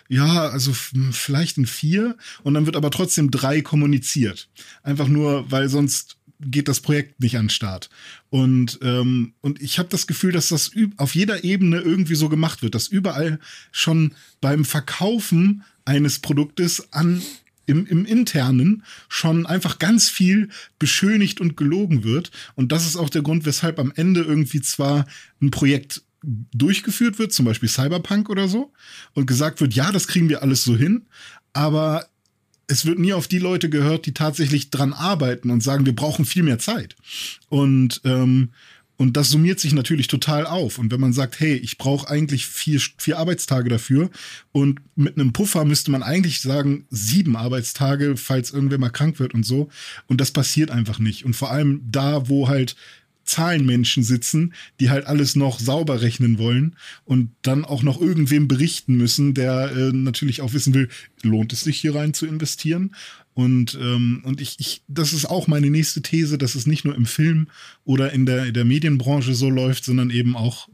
[0.08, 2.18] Ja, also vielleicht in vier.
[2.44, 4.50] Und dann wird aber trotzdem drei kommuniziert.
[4.84, 7.90] Einfach nur, weil sonst geht das Projekt nicht an den Start.
[8.30, 12.62] Und, ähm, und ich habe das Gefühl, dass das auf jeder Ebene irgendwie so gemacht
[12.62, 13.40] wird, dass überall
[13.72, 17.22] schon beim Verkaufen eines Produktes an
[17.66, 22.32] im, im internen schon einfach ganz viel beschönigt und gelogen wird.
[22.56, 25.06] Und das ist auch der Grund, weshalb am Ende irgendwie zwar
[25.40, 28.74] ein Projekt durchgeführt wird, zum Beispiel Cyberpunk oder so,
[29.14, 31.06] und gesagt wird, ja, das kriegen wir alles so hin,
[31.54, 32.08] aber
[32.68, 36.26] es wird nie auf die Leute gehört, die tatsächlich dran arbeiten und sagen, wir brauchen
[36.26, 36.96] viel mehr Zeit.
[37.50, 38.50] Und ähm,
[39.00, 40.78] und das summiert sich natürlich total auf.
[40.78, 44.10] Und wenn man sagt, hey, ich brauche eigentlich vier, vier Arbeitstage dafür
[44.52, 49.34] und mit einem Puffer müsste man eigentlich sagen, sieben Arbeitstage, falls irgendwer mal krank wird
[49.34, 49.70] und so.
[50.08, 51.24] Und das passiert einfach nicht.
[51.24, 52.76] Und vor allem da, wo halt
[53.24, 58.98] Zahlenmenschen sitzen, die halt alles noch sauber rechnen wollen und dann auch noch irgendwem berichten
[58.98, 60.90] müssen, der äh, natürlich auch wissen will,
[61.22, 62.96] lohnt es sich hier rein zu investieren?
[63.40, 66.94] Und, ähm, und ich, ich, das ist auch meine nächste These, dass es nicht nur
[66.94, 67.48] im Film
[67.86, 70.68] oder in der, in der Medienbranche so läuft, sondern eben auch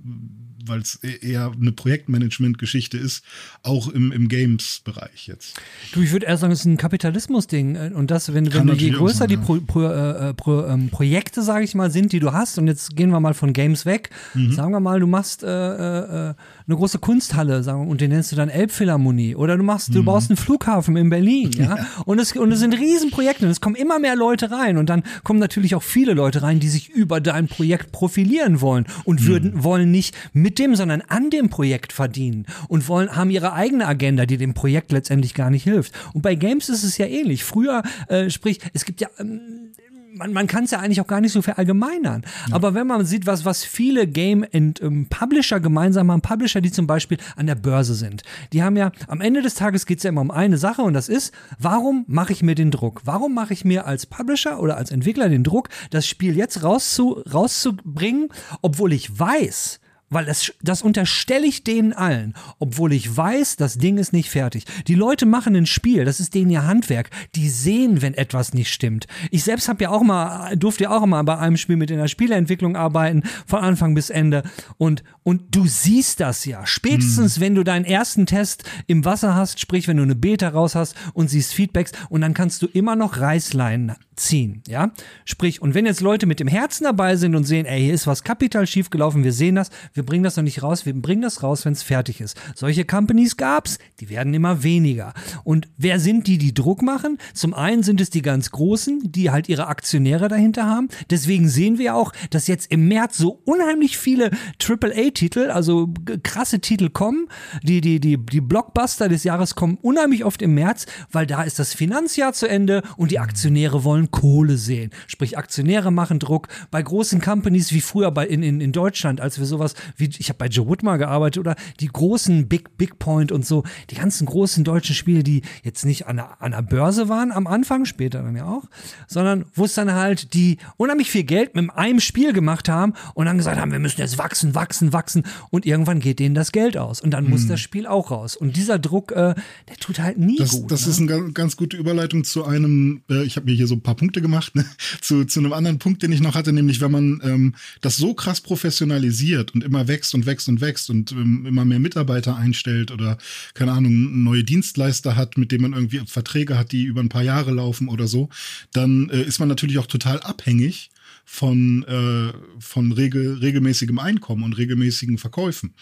[0.65, 3.23] weil es eher eine Projektmanagement-Geschichte ist,
[3.63, 5.59] auch im, im Games-Bereich jetzt.
[5.93, 7.75] Du, ich würde eher sagen, es ist ein Kapitalismus-Ding.
[7.75, 10.89] Äh, und das, wenn, wenn du, je größer sein, die Pro, Pro, äh, Pro, ähm,
[10.89, 13.85] Projekte, sage ich mal, sind, die du hast, und jetzt gehen wir mal von Games
[13.85, 14.51] weg, mhm.
[14.53, 16.33] sagen wir mal, du machst äh, äh,
[16.67, 19.35] eine große Kunsthalle, sagen wir, und den nennst du dann Elbphilharmonie.
[19.35, 19.95] Oder du machst, mhm.
[19.95, 21.77] du baust einen Flughafen in Berlin, ja.
[21.77, 21.87] ja.
[22.05, 24.77] Und, es, und es sind Riesenprojekte und es kommen immer mehr Leute rein.
[24.77, 28.85] Und dann kommen natürlich auch viele Leute rein, die sich über dein Projekt profilieren wollen
[29.03, 29.27] und mhm.
[29.27, 33.87] würden, wollen nicht mit dem, sondern an dem Projekt verdienen und wollen, haben ihre eigene
[33.87, 35.93] Agenda, die dem Projekt letztendlich gar nicht hilft.
[36.13, 37.43] Und bei Games ist es ja ähnlich.
[37.43, 39.71] Früher, äh, sprich, es gibt ja, ähm,
[40.15, 42.23] man, man kann es ja eigentlich auch gar nicht so verallgemeinern.
[42.49, 42.55] Ja.
[42.55, 46.71] Aber wenn man sieht, was, was viele Game and ähm, Publisher gemeinsam haben, Publisher, die
[46.71, 50.03] zum Beispiel an der Börse sind, die haben ja, am Ende des Tages geht es
[50.03, 53.01] ja immer um eine Sache und das ist, warum mache ich mir den Druck?
[53.05, 57.23] Warum mache ich mir als Publisher oder als Entwickler den Druck, das Spiel jetzt rauszu,
[57.31, 58.29] rauszubringen,
[58.61, 59.79] obwohl ich weiß,
[60.15, 64.63] weil das, das unterstelle ich denen allen, obwohl ich weiß, das Ding ist nicht fertig.
[64.87, 67.09] Die Leute machen ein Spiel, das ist denen ihr Handwerk.
[67.35, 69.07] Die sehen, wenn etwas nicht stimmt.
[69.29, 71.97] Ich selbst habe ja auch mal, durfte ja auch mal bei einem Spiel mit in
[71.97, 74.43] der Spieleentwicklung arbeiten, von Anfang bis Ende.
[74.77, 76.65] Und, und du siehst das ja.
[76.65, 77.41] Spätestens, hm.
[77.41, 80.95] wenn du deinen ersten Test im Wasser hast, sprich, wenn du eine Beta raus hast
[81.13, 84.91] und siehst Feedbacks und dann kannst du immer noch Reißleinen ziehen, ja?
[85.25, 88.07] Sprich, und wenn jetzt Leute mit dem Herzen dabei sind und sehen, ey, hier ist
[88.07, 91.21] was kapital schief gelaufen, wir sehen das, wir bringen das noch nicht raus, wir bringen
[91.21, 92.37] das raus, wenn es fertig ist.
[92.55, 95.13] Solche Companies gab's, die werden immer weniger.
[95.43, 97.17] Und wer sind die, die Druck machen?
[97.33, 100.89] Zum einen sind es die ganz Großen, die halt ihre Aktionäre dahinter haben.
[101.09, 106.89] Deswegen sehen wir auch, dass jetzt im März so unheimlich viele AAA-Titel, also krasse Titel
[106.89, 107.27] kommen.
[107.63, 111.59] Die, die, die, die Blockbuster des Jahres kommen unheimlich oft im März, weil da ist
[111.59, 114.91] das Finanzjahr zu Ende und die Aktionäre wollen Kohle sehen.
[115.07, 116.47] Sprich, Aktionäre machen Druck.
[116.71, 120.29] Bei großen Companies wie früher bei, in, in, in Deutschland, als wir sowas wie ich
[120.29, 123.95] habe bei Joe Wood mal gearbeitet oder die großen Big Big Point und so, die
[123.95, 127.85] ganzen großen deutschen Spiele, die jetzt nicht an der, an der Börse waren am Anfang,
[127.85, 128.63] später dann ja auch,
[129.07, 133.25] sondern wo es dann halt die unheimlich viel Geld mit einem Spiel gemacht haben und
[133.25, 136.77] dann gesagt haben, wir müssen jetzt wachsen, wachsen, wachsen und irgendwann geht denen das Geld
[136.77, 137.31] aus und dann hm.
[137.31, 139.35] muss das Spiel auch raus und dieser Druck, äh,
[139.69, 140.71] der tut halt nie das, gut.
[140.71, 140.91] Das ne?
[140.91, 143.81] ist eine ganz, ganz gute Überleitung zu einem, äh, ich habe mir hier so ein
[143.81, 144.65] paar Punkte gemacht, ne?
[145.01, 148.13] zu, zu einem anderen Punkt, den ich noch hatte, nämlich wenn man ähm, das so
[148.13, 152.91] krass professionalisiert und immer wächst und wächst und wächst und ähm, immer mehr Mitarbeiter einstellt
[152.91, 153.17] oder,
[153.53, 157.23] keine Ahnung, neue Dienstleister hat, mit denen man irgendwie Verträge hat, die über ein paar
[157.23, 158.29] Jahre laufen oder so,
[158.73, 160.89] dann äh, ist man natürlich auch total abhängig
[161.25, 165.73] von, äh, von regel, regelmäßigem Einkommen und regelmäßigen Verkäufen.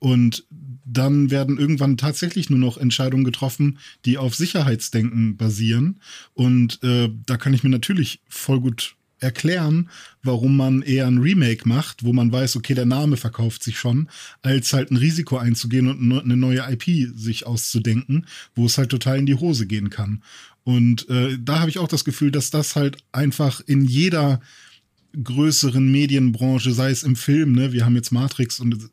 [0.00, 0.44] Und
[0.84, 6.00] dann werden irgendwann tatsächlich nur noch Entscheidungen getroffen, die auf Sicherheitsdenken basieren.
[6.34, 9.90] Und äh, da kann ich mir natürlich voll gut erklären,
[10.22, 14.08] warum man eher ein Remake macht, wo man weiß, okay, der Name verkauft sich schon,
[14.42, 19.18] als halt ein Risiko einzugehen und eine neue IP sich auszudenken, wo es halt total
[19.18, 20.22] in die Hose gehen kann.
[20.62, 24.40] Und äh, da habe ich auch das Gefühl, dass das halt einfach in jeder
[25.22, 28.90] größeren Medienbranche, sei es im Film, ne, wir haben jetzt Matrix und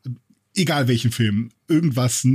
[0.56, 2.26] egal welchen Film, irgendwas.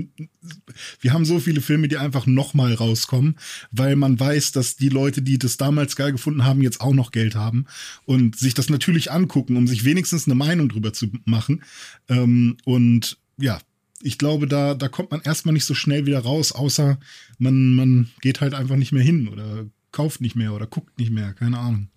[1.02, 3.36] Wir haben so viele Filme, die einfach nochmal rauskommen,
[3.72, 7.12] weil man weiß, dass die Leute, die das damals geil gefunden haben, jetzt auch noch
[7.12, 7.66] Geld haben
[8.06, 11.64] und sich das natürlich angucken, um sich wenigstens eine Meinung drüber zu machen.
[12.08, 13.60] Ähm, und ja,
[14.04, 17.00] ich glaube, da, da kommt man erstmal nicht so schnell wieder raus, außer
[17.40, 21.12] man, man geht halt einfach nicht mehr hin oder kauft nicht mehr oder guckt nicht
[21.12, 21.90] mehr, keine Ahnung.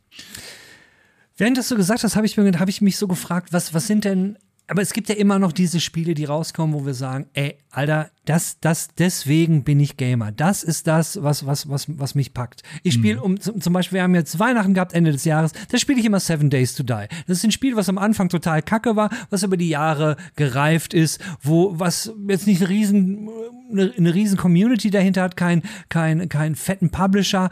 [1.36, 4.04] Während das so gesagt hast, habe ich, hab ich mich so gefragt, was, was sind
[4.04, 7.58] denn aber es gibt ja immer noch diese Spiele, die rauskommen, wo wir sagen, ey,
[7.70, 10.32] Alter, das, das, deswegen bin ich Gamer.
[10.32, 12.62] Das ist das, was, was, was, was mich packt.
[12.82, 13.22] Ich spiele, mhm.
[13.22, 16.18] um, zum Beispiel, wir haben jetzt Weihnachten gehabt, Ende des Jahres, da spiele ich immer
[16.18, 17.06] Seven Days to Die.
[17.26, 20.94] Das ist ein Spiel, was am Anfang total kacke war, was über die Jahre gereift
[20.94, 23.28] ist, wo, was jetzt nicht eine riesen,
[23.70, 27.50] eine, eine riesen Community dahinter hat, kein, kein, kein fetten Publisher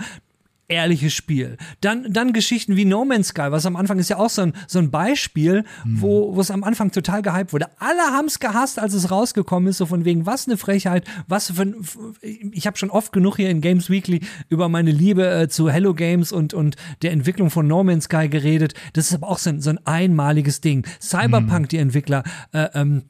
[0.69, 1.57] ehrliches Spiel.
[1.81, 4.53] Dann, dann Geschichten wie No Man's Sky, was am Anfang ist ja auch so ein,
[4.67, 6.01] so ein Beispiel, mhm.
[6.01, 7.67] wo, wo es am Anfang total gehypt wurde.
[7.79, 11.53] Alle haben es gehasst, als es rausgekommen ist, so von wegen, was eine Frechheit, was
[11.53, 11.85] für ein,
[12.23, 15.95] ich habe schon oft genug hier in Games Weekly über meine Liebe äh, zu Hello
[15.95, 18.75] Games und, und der Entwicklung von No Man's Sky geredet.
[18.95, 20.87] Das ist aber auch so ein, so ein einmaliges Ding.
[21.01, 21.69] Cyberpunk, mhm.
[21.69, 22.23] die Entwickler,
[22.53, 23.03] äh, ähm,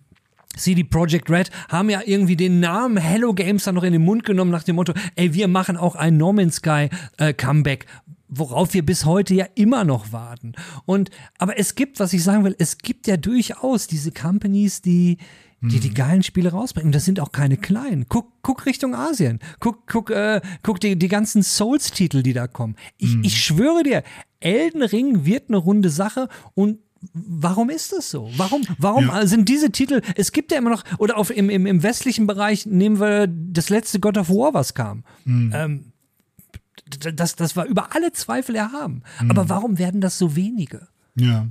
[0.56, 4.24] CD Projekt Red haben ja irgendwie den Namen Hello Games dann noch in den Mund
[4.24, 6.88] genommen nach dem Motto, ey, wir machen auch ein No Man's Sky
[7.18, 7.86] äh, Comeback
[8.34, 10.54] worauf wir bis heute ja immer noch warten.
[10.86, 15.18] Und aber es gibt, was ich sagen will, es gibt ja durchaus diese Companies, die
[15.70, 15.94] die die mhm.
[15.94, 16.88] geilen Spiele rausbringen.
[16.88, 18.06] Und das sind auch keine kleinen.
[18.08, 19.38] Guck, guck Richtung Asien.
[19.60, 22.74] Guck, guck, äh, guck die, die ganzen Souls-Titel, die da kommen.
[22.98, 23.24] Ich, mhm.
[23.24, 24.02] ich schwöre dir,
[24.40, 26.78] Elden Ring wird eine runde Sache und
[27.12, 28.30] Warum ist das so?
[28.36, 29.26] Warum, warum ja.
[29.26, 32.66] sind diese Titel, es gibt ja immer noch, oder auf, im, im, im westlichen Bereich
[32.66, 35.04] nehmen wir das letzte God of War, was kam.
[35.24, 35.52] Mhm.
[35.54, 35.92] Ähm,
[37.14, 39.02] das, das war über alle Zweifel erhaben.
[39.20, 39.30] Mhm.
[39.30, 40.88] Aber warum werden das so wenige?
[41.14, 41.46] Ja,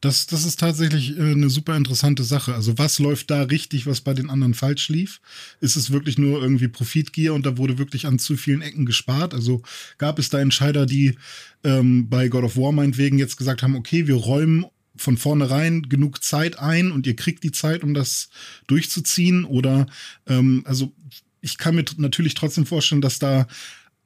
[0.00, 2.54] das, das ist tatsächlich äh, eine super interessante Sache.
[2.54, 5.20] Also was läuft da richtig, was bei den anderen falsch lief?
[5.60, 9.34] Ist es wirklich nur irgendwie Profitgier und da wurde wirklich an zu vielen Ecken gespart?
[9.34, 9.62] Also
[9.98, 11.16] gab es da Entscheider, die
[11.64, 14.66] ähm, bei God of War meinetwegen jetzt gesagt haben, okay, wir räumen
[15.00, 18.28] von vornherein genug Zeit ein und ihr kriegt die Zeit, um das
[18.66, 19.44] durchzuziehen?
[19.44, 19.86] Oder
[20.26, 20.92] ähm, also
[21.40, 23.46] ich kann mir natürlich trotzdem vorstellen, dass da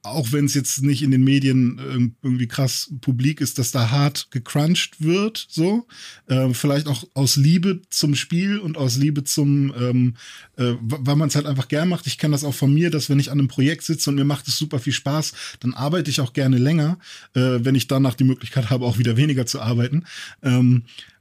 [0.05, 4.29] auch wenn es jetzt nicht in den Medien irgendwie krass publik ist, dass da hart
[4.31, 5.87] gecrunched wird, so.
[6.27, 10.15] Äh, vielleicht auch aus Liebe zum Spiel und aus Liebe zum, ähm,
[10.57, 12.07] äh, weil man es halt einfach gern macht.
[12.07, 14.25] Ich kenne das auch von mir, dass wenn ich an einem Projekt sitze und mir
[14.25, 16.99] macht es super viel Spaß, dann arbeite ich auch gerne länger,
[17.35, 20.05] äh, wenn ich danach die Möglichkeit habe, auch wieder weniger zu arbeiten.
[20.43, 21.14] Ähm, äh,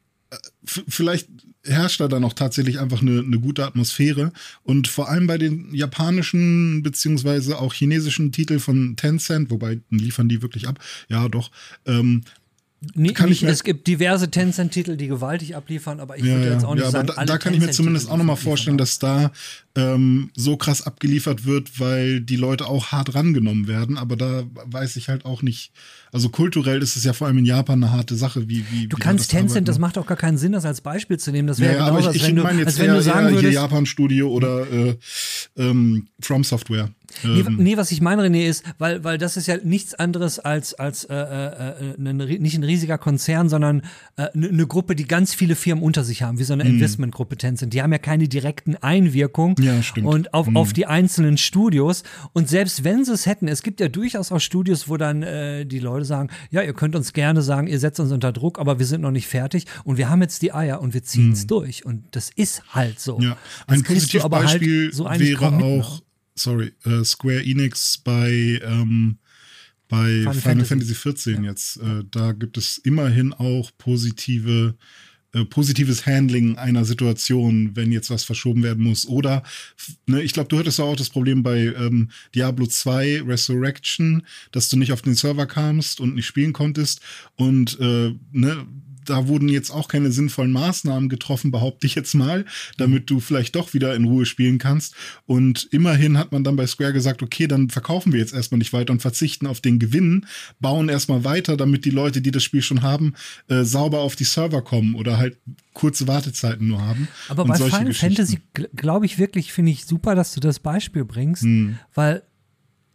[0.65, 1.29] vielleicht
[1.63, 4.31] herrscht da dann auch tatsächlich einfach eine, eine gute Atmosphäre.
[4.63, 10.41] Und vor allem bei den japanischen beziehungsweise auch chinesischen Titeln von Tencent, wobei liefern die
[10.41, 11.51] wirklich ab, ja doch,
[11.85, 12.23] ähm,
[12.95, 16.75] Nee, nicht, es gibt diverse Tencent-Titel, die gewaltig abliefern, aber ich ja, würde jetzt auch
[16.75, 19.31] nicht ja, sagen, da, da kann ich mir zumindest auch nochmal vorstellen, dass da
[19.75, 23.97] ähm, so krass abgeliefert wird, weil die Leute auch hart rangenommen werden.
[23.97, 25.71] Aber da weiß ich halt auch nicht.
[26.11, 28.47] Also kulturell ist es ja vor allem in Japan eine harte Sache.
[28.47, 31.17] Wie, wie, du wie kannst Tencent, das macht auch gar keinen Sinn, das als Beispiel
[31.17, 31.47] zu nehmen.
[31.47, 34.95] Das wäre ja, genau aber ich, ich meine jetzt eher, eher hier Japan-Studio oder äh,
[35.57, 36.89] ähm, From Software.
[37.23, 37.57] Nee, ähm.
[37.59, 41.03] nee, was ich meine, René, ist, weil, weil das ist ja nichts anderes als, als
[41.05, 43.81] äh, äh, ne, nicht ein riesiger Konzern, sondern
[44.15, 46.71] äh, eine ne Gruppe, die ganz viele Firmen unter sich haben, wie so eine mhm.
[46.71, 47.73] Investmentgruppe Tencent.
[47.73, 50.07] Die haben ja keine direkten Einwirkungen ja, stimmt.
[50.07, 50.57] und auf, mhm.
[50.57, 52.03] auf die einzelnen Studios.
[52.33, 55.65] Und selbst wenn sie es hätten, es gibt ja durchaus auch Studios, wo dann äh,
[55.65, 58.79] die Leute sagen, ja, ihr könnt uns gerne sagen, ihr setzt uns unter Druck, aber
[58.79, 61.43] wir sind noch nicht fertig und wir haben jetzt die Eier und wir ziehen es
[61.43, 61.47] mhm.
[61.47, 61.85] durch.
[61.85, 63.19] Und das ist halt so.
[63.19, 63.37] Ja.
[63.67, 66.01] Ein Positivbeispiel halt so wäre auch
[66.35, 69.17] sorry, äh, Square Enix bei, ähm,
[69.87, 71.49] bei Final, Final Fantasy, Fantasy XIV ja.
[71.49, 71.77] jetzt.
[71.77, 74.75] Äh, da gibt es immerhin auch positive
[75.33, 79.07] äh, positives Handling einer Situation, wenn jetzt was verschoben werden muss.
[79.07, 79.43] Oder,
[80.05, 84.77] ne, ich glaube, du hattest auch das Problem bei ähm, Diablo 2 Resurrection, dass du
[84.77, 87.01] nicht auf den Server kamst und nicht spielen konntest.
[87.35, 88.65] Und äh, ne,
[89.05, 92.45] da wurden jetzt auch keine sinnvollen Maßnahmen getroffen, behaupte ich jetzt mal,
[92.77, 94.95] damit du vielleicht doch wieder in Ruhe spielen kannst.
[95.25, 98.73] Und immerhin hat man dann bei Square gesagt, okay, dann verkaufen wir jetzt erstmal nicht
[98.73, 100.25] weiter und verzichten auf den Gewinn,
[100.59, 103.13] bauen erstmal weiter, damit die Leute, die das Spiel schon haben,
[103.47, 105.37] äh, sauber auf die Server kommen oder halt
[105.73, 107.07] kurze Wartezeiten nur haben.
[107.29, 108.39] Aber bei Final Fantasy
[108.75, 111.79] glaube ich wirklich, finde ich super, dass du das Beispiel bringst, hm.
[111.93, 112.23] weil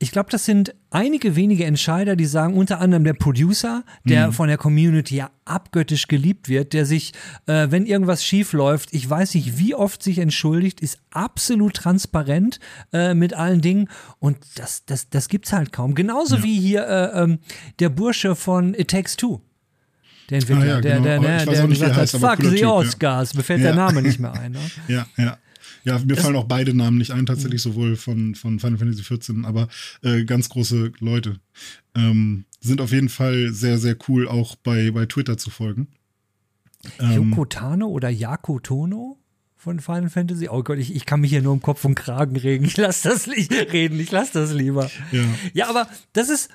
[0.00, 4.32] ich glaube, das sind einige wenige Entscheider, die sagen, unter anderem der Producer, der mhm.
[4.32, 7.12] von der Community ja abgöttisch geliebt wird, der sich,
[7.46, 12.60] äh, wenn irgendwas schief läuft, ich weiß nicht, wie oft sich entschuldigt, ist absolut transparent
[12.92, 13.88] äh, mit allen Dingen
[14.20, 15.96] und das, das, das gibt's halt kaum.
[15.96, 16.42] Genauso ja.
[16.44, 17.38] wie hier äh, ähm,
[17.80, 19.40] der Bursche von It Takes Two.
[20.30, 21.02] Der Entwickler, ah, ja, genau.
[21.02, 23.38] der, der, der, der gesagt hat, fuck the Oscars, ja.
[23.38, 24.52] mir fällt der Name nicht mehr ein.
[24.52, 24.60] Ne?
[24.86, 25.38] Ja, ja.
[25.88, 27.70] Ja, mir fallen auch beide Namen nicht ein, tatsächlich, mhm.
[27.70, 29.68] sowohl von, von Final Fantasy XIV, aber
[30.02, 31.40] äh, ganz große Leute.
[31.94, 35.88] Ähm, sind auf jeden Fall sehr, sehr cool, auch bei, bei Twitter zu folgen.
[37.00, 39.18] Ähm, Yoko Tano oder Yako Tono?
[39.58, 40.48] von Final Fantasy.
[40.48, 42.64] Oh Gott, ich, ich kann mich hier nur im Kopf und Kragen regen.
[42.64, 44.88] Ich lass das nicht reden, ich lass das lieber.
[45.10, 46.48] Ja, ja aber das ist,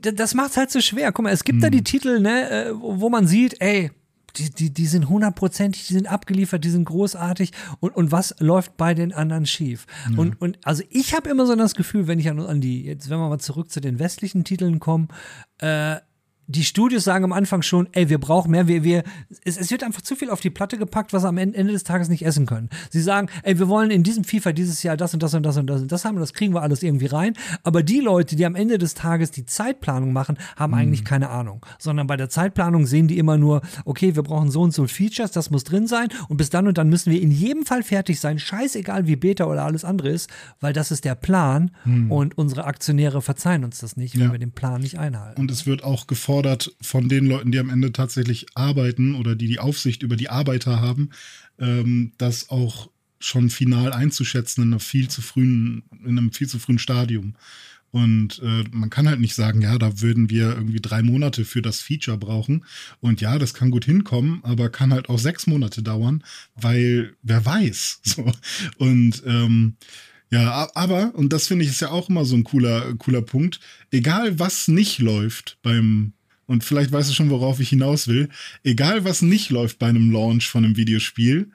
[0.00, 1.12] das macht's halt so schwer.
[1.12, 1.62] Guck mal, es gibt hm.
[1.62, 3.92] da die Titel, ne, äh, wo man sieht, ey,
[4.36, 7.52] die, die, die sind hundertprozentig, die sind abgeliefert, die sind großartig.
[7.80, 9.86] Und, und was läuft bei den anderen schief?
[10.10, 10.18] Ja.
[10.18, 13.10] Und, und also ich habe immer so das Gefühl, wenn ich an, an die, jetzt
[13.10, 15.08] wenn wir mal zurück zu den westlichen Titeln kommen,
[15.58, 15.96] äh,
[16.46, 19.02] die Studios sagen am Anfang schon, ey, wir brauchen mehr, wir, wir,
[19.44, 21.84] es, es wird einfach zu viel auf die Platte gepackt, was sie am Ende des
[21.84, 22.70] Tages nicht essen können.
[22.90, 25.56] Sie sagen, ey, wir wollen in diesem FIFA dieses Jahr das und das und das
[25.56, 27.34] und das und das haben das kriegen wir alles irgendwie rein.
[27.62, 30.78] Aber die Leute, die am Ende des Tages die Zeitplanung machen, haben mhm.
[30.78, 31.64] eigentlich keine Ahnung.
[31.78, 35.32] Sondern bei der Zeitplanung sehen die immer nur, okay, wir brauchen so und so Features,
[35.32, 38.20] das muss drin sein und bis dann und dann müssen wir in jedem Fall fertig
[38.20, 40.30] sein, scheißegal wie Beta oder alles andere ist,
[40.60, 42.10] weil das ist der Plan mhm.
[42.10, 44.32] und unsere Aktionäre verzeihen uns das nicht, wenn ja.
[44.32, 45.40] wir den Plan nicht einhalten.
[45.40, 49.34] Und es wird auch gefordert, gefordert von den Leuten, die am Ende tatsächlich arbeiten oder
[49.34, 51.10] die die Aufsicht über die Arbeiter haben,
[51.58, 56.58] ähm, das auch schon final einzuschätzen in, einer viel zu frühen, in einem viel zu
[56.58, 57.36] frühen Stadium.
[57.90, 61.62] Und äh, man kann halt nicht sagen, ja, da würden wir irgendwie drei Monate für
[61.62, 62.66] das Feature brauchen.
[63.00, 66.22] Und ja, das kann gut hinkommen, aber kann halt auch sechs Monate dauern,
[66.54, 68.00] weil wer weiß.
[68.04, 68.30] So.
[68.76, 69.76] Und ähm,
[70.30, 73.60] ja, aber, und das finde ich ist ja auch immer so ein cooler, cooler Punkt,
[73.92, 76.12] egal was nicht läuft beim
[76.46, 78.28] und vielleicht weißt du schon, worauf ich hinaus will,
[78.64, 81.50] egal was nicht läuft bei einem Launch von einem Videospiel,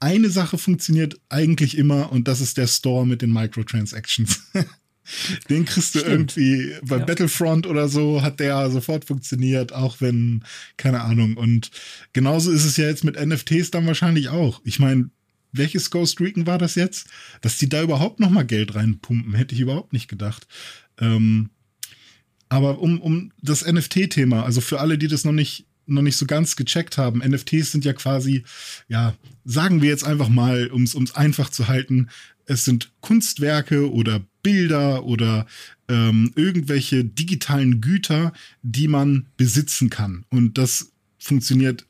[0.00, 4.42] eine Sache funktioniert eigentlich immer und das ist der Store mit den Microtransactions.
[5.50, 6.36] Den kriegst du Stimmt.
[6.36, 7.04] irgendwie bei ja.
[7.04, 10.44] Battlefront oder so, hat der sofort funktioniert, auch wenn,
[10.76, 11.36] keine Ahnung.
[11.36, 11.72] Und
[12.12, 14.60] genauso ist es ja jetzt mit NFTs dann wahrscheinlich auch.
[14.64, 15.10] Ich meine,
[15.50, 17.08] welches Ghost Recon war das jetzt?
[17.40, 20.46] Dass die da überhaupt noch mal Geld reinpumpen, hätte ich überhaupt nicht gedacht.
[20.98, 21.50] Ähm,
[22.52, 26.26] aber um, um das NFT-Thema, also für alle, die das noch nicht, noch nicht so
[26.26, 28.44] ganz gecheckt haben, NFTs sind ja quasi,
[28.88, 29.14] ja,
[29.46, 32.10] sagen wir jetzt einfach mal, um es einfach zu halten,
[32.44, 35.46] es sind Kunstwerke oder Bilder oder
[35.88, 40.26] ähm, irgendwelche digitalen Güter, die man besitzen kann.
[40.28, 41.86] Und das funktioniert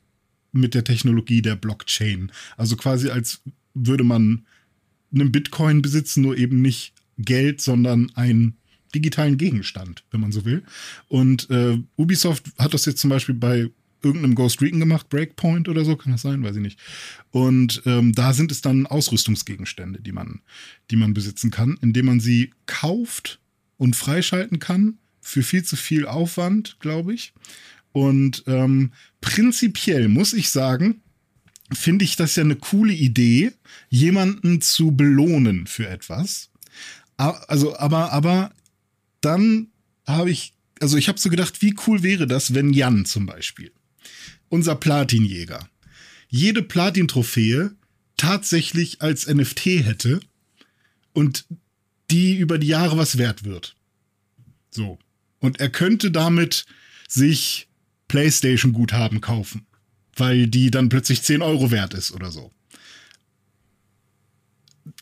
[0.53, 2.31] mit der Technologie der Blockchain.
[2.55, 3.41] Also quasi als
[3.73, 4.45] würde man
[5.13, 8.55] einen Bitcoin besitzen, nur eben nicht Geld, sondern ein
[8.93, 10.63] digitalen Gegenstand, wenn man so will.
[11.07, 13.69] Und äh, Ubisoft hat das jetzt zum Beispiel bei
[14.03, 16.79] irgendeinem Ghost Recon gemacht, Breakpoint oder so, kann das sein, weiß ich nicht.
[17.31, 20.41] Und ähm, da sind es dann Ausrüstungsgegenstände, die man,
[20.91, 23.39] die man besitzen kann, indem man sie kauft
[23.77, 27.33] und freischalten kann für viel zu viel Aufwand, glaube ich.
[27.93, 31.01] Und ähm, prinzipiell muss ich sagen,
[31.71, 33.53] finde ich das ja eine coole Idee,
[33.89, 36.49] jemanden zu belohnen für etwas.
[37.15, 38.51] Also, aber, aber
[39.23, 39.67] dann
[40.05, 43.71] habe ich, also ich habe so gedacht, wie cool wäre das, wenn Jan zum Beispiel,
[44.49, 45.69] unser Platinjäger,
[46.27, 47.71] jede Platin-Trophäe
[48.17, 50.19] tatsächlich als NFT hätte
[51.13, 51.45] und
[52.11, 53.75] die über die Jahre was wert wird.
[54.71, 54.99] So.
[55.39, 56.65] Und er könnte damit
[57.07, 57.67] sich
[58.07, 59.65] PlayStation-Guthaben kaufen,
[60.15, 62.51] weil die dann plötzlich 10 Euro wert ist oder so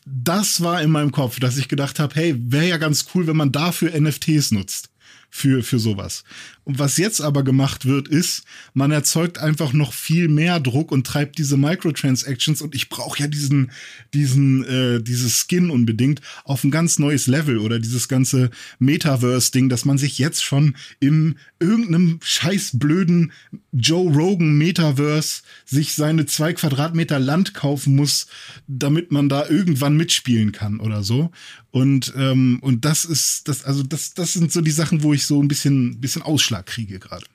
[0.06, 3.36] das war in meinem Kopf, dass ich gedacht habe, hey, wäre ja ganz cool, wenn
[3.36, 4.91] man dafür NFTs nutzt
[5.34, 6.24] für, für sowas.
[6.64, 11.06] Und was jetzt aber gemacht wird, ist, man erzeugt einfach noch viel mehr Druck und
[11.06, 13.72] treibt diese Microtransactions und ich brauche ja diesen,
[14.12, 19.86] diesen, äh, dieses Skin unbedingt auf ein ganz neues Level oder dieses ganze Metaverse-Ding, dass
[19.86, 23.32] man sich jetzt schon im irgendeinem scheiß blöden
[23.72, 28.26] Joe Rogan Metaverse sich seine zwei Quadratmeter Land kaufen muss,
[28.68, 31.30] damit man da irgendwann mitspielen kann oder so.
[31.72, 35.21] Und, ähm, und das ist, das, also das, das sind so die Sachen, wo ich
[35.26, 37.26] so ein bisschen, bisschen Ausschlag kriege gerade.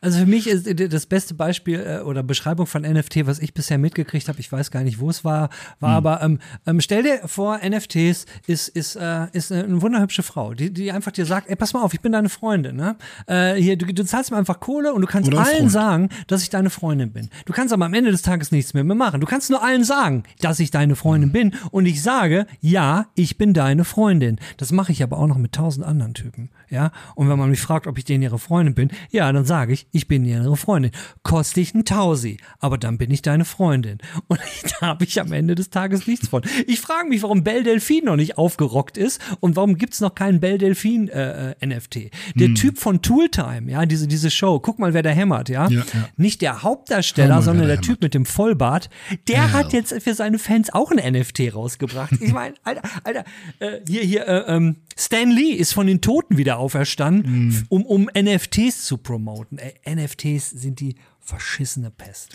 [0.00, 3.78] Also für mich ist das beste Beispiel äh, oder Beschreibung von NFT, was ich bisher
[3.78, 5.96] mitgekriegt habe, ich weiß gar nicht, wo es war, war hm.
[5.96, 10.72] aber ähm, ähm, stell dir vor, NFTs ist, ist, äh, ist eine wunderhübsche Frau, die,
[10.72, 12.96] die einfach dir sagt, ey, pass mal auf, ich bin deine Freundin, ne?
[13.26, 15.72] Äh, hier, du, du zahlst mir einfach Kohle und du kannst allen Freund.
[15.72, 17.30] sagen, dass ich deine Freundin bin.
[17.44, 19.20] Du kannst aber am Ende des Tages nichts mehr, mehr machen.
[19.20, 21.32] Du kannst nur allen sagen, dass ich deine Freundin hm.
[21.32, 24.38] bin und ich sage, ja, ich bin deine Freundin.
[24.56, 26.92] Das mache ich aber auch noch mit tausend anderen Typen, ja?
[27.14, 29.87] Und wenn man mich fragt, ob ich denen ihre Freundin bin, ja, dann sage ich,
[29.92, 30.90] ich bin ihre Freundin.
[31.22, 33.98] Koste ich ein Tausi, aber dann bin ich deine Freundin.
[34.26, 34.40] Und
[34.80, 36.42] da habe ich am Ende des Tages nichts von.
[36.66, 40.14] Ich frage mich, warum Belle Delphine noch nicht aufgerockt ist und warum gibt es noch
[40.14, 42.10] keinen Belle Delphine äh, äh NFT.
[42.34, 42.54] Der hm.
[42.54, 45.68] Typ von Tooltime, ja, diese, diese Show, guck mal, wer da hämmert, ja.
[45.68, 46.08] ja, ja.
[46.16, 48.90] Nicht der Hauptdarsteller, mal, sondern der, der Typ mit dem Vollbart,
[49.28, 49.52] der ja.
[49.52, 52.12] hat jetzt für seine Fans auch ein NFT rausgebracht.
[52.20, 53.24] Ich meine, Alter, Alter,
[53.58, 57.64] äh, hier, hier, äh, ähm, Stan Lee ist von den Toten wieder auferstanden, mm.
[57.68, 59.58] um, um NFTs zu promoten.
[59.58, 62.30] Äh, NFTs sind die verschissene Pest.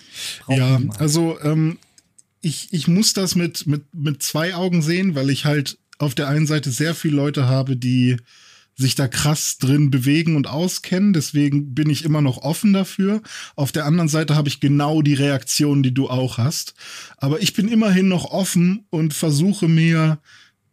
[0.46, 1.78] Brauch ja, also ähm,
[2.42, 6.28] ich, ich muss das mit, mit, mit zwei Augen sehen, weil ich halt auf der
[6.28, 8.18] einen Seite sehr viele Leute habe, die
[8.76, 11.14] sich da krass drin bewegen und auskennen.
[11.14, 13.22] Deswegen bin ich immer noch offen dafür.
[13.56, 16.74] Auf der anderen Seite habe ich genau die Reaktion, die du auch hast.
[17.18, 20.20] Aber ich bin immerhin noch offen und versuche mir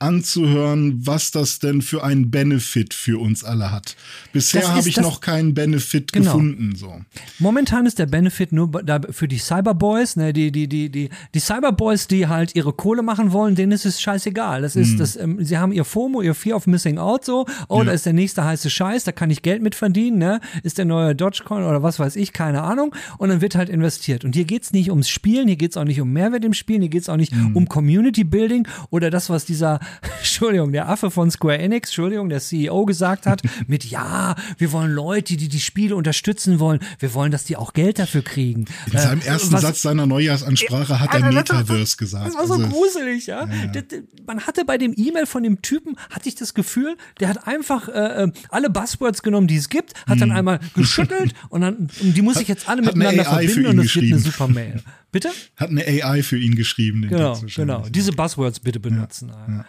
[0.01, 3.97] anzuhören, was das denn für einen Benefit für uns alle hat.
[4.33, 6.33] Bisher habe ich noch keinen Benefit genau.
[6.33, 6.74] gefunden.
[6.74, 7.01] So.
[7.39, 8.70] Momentan ist der Benefit nur
[9.11, 13.33] für die Cyberboys, ne, die, die, die, die, die Cyberboys, die halt ihre Kohle machen
[13.33, 14.62] wollen, denen ist es scheißegal.
[14.62, 14.99] Das ist, hm.
[14.99, 17.85] das, ähm, sie haben ihr FOMO, ihr Fear of Missing Out so, oh, ja.
[17.85, 20.41] da ist der nächste heiße Scheiß, da kann ich Geld mit verdienen, ne?
[20.62, 22.95] Ist der neue Dogecoin oder was weiß ich, keine Ahnung.
[23.18, 24.24] Und dann wird halt investiert.
[24.24, 26.91] Und hier geht's nicht ums Spielen, hier geht's auch nicht um Mehrwert im Spielen, hier
[26.91, 27.55] geht's auch nicht hm.
[27.55, 29.79] um Community Building oder das, was dieser
[30.18, 34.93] Entschuldigung, der Affe von Square Enix, Entschuldigung, der CEO gesagt hat, mit ja, wir wollen
[34.93, 38.66] Leute, die die Spiele unterstützen wollen, wir wollen, dass die auch Geld dafür kriegen.
[38.93, 42.28] In seinem äh, ersten was, Satz seiner Neujahrsansprache hat er Metaverse gesagt.
[42.28, 43.47] Das war so also, gruselig, ja.
[43.47, 43.82] ja.
[44.26, 47.88] Man hatte bei dem E-Mail von dem Typen, hatte ich das Gefühl, der hat einfach
[47.88, 50.20] äh, äh alle Buzzwords genommen, die es gibt, hat hm.
[50.20, 54.05] dann einmal geschüttelt und dann, die muss ich jetzt alle miteinander verbinden und das wird
[54.07, 54.82] eine super Mail.
[55.13, 55.31] Bitte?
[55.57, 57.07] Hat eine AI für ihn geschrieben.
[57.09, 57.89] genau, genau.
[57.89, 59.29] Diese Buzzwords bitte benutzen.
[59.29, 59.65] Ja,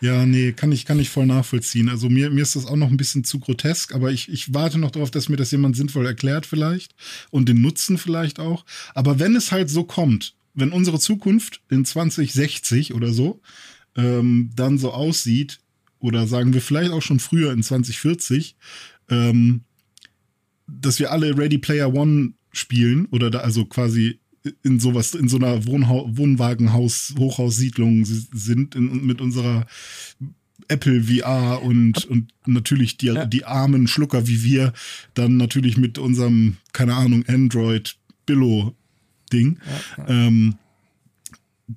[0.00, 0.18] ja.
[0.18, 1.88] ja, nee, kann ich, kann ich voll nachvollziehen.
[1.88, 4.78] Also mir, mir ist das auch noch ein bisschen zu grotesk, aber ich, ich warte
[4.78, 6.94] noch darauf, dass mir das jemand sinnvoll erklärt vielleicht
[7.30, 8.64] und den Nutzen vielleicht auch.
[8.94, 13.40] Aber wenn es halt so kommt, wenn unsere Zukunft in 2060 oder so
[13.96, 15.58] ähm, dann so aussieht,
[16.02, 18.56] oder sagen wir vielleicht auch schon früher in 2040,
[19.08, 19.62] ähm,
[20.66, 24.20] dass wir alle Ready Player One spielen oder da also quasi
[24.62, 29.66] in sowas, in so einer Wohnha Wohnwagenhaus, Hochhaussiedlung sind in, mit unserer
[30.68, 33.26] Apple VR und, und natürlich die, ja.
[33.26, 34.72] die armen Schlucker wie wir
[35.14, 38.74] dann natürlich mit unserem, keine Ahnung, Android Billo
[39.32, 39.58] Ding.
[39.96, 40.10] Ja, ja.
[40.10, 40.56] Ähm,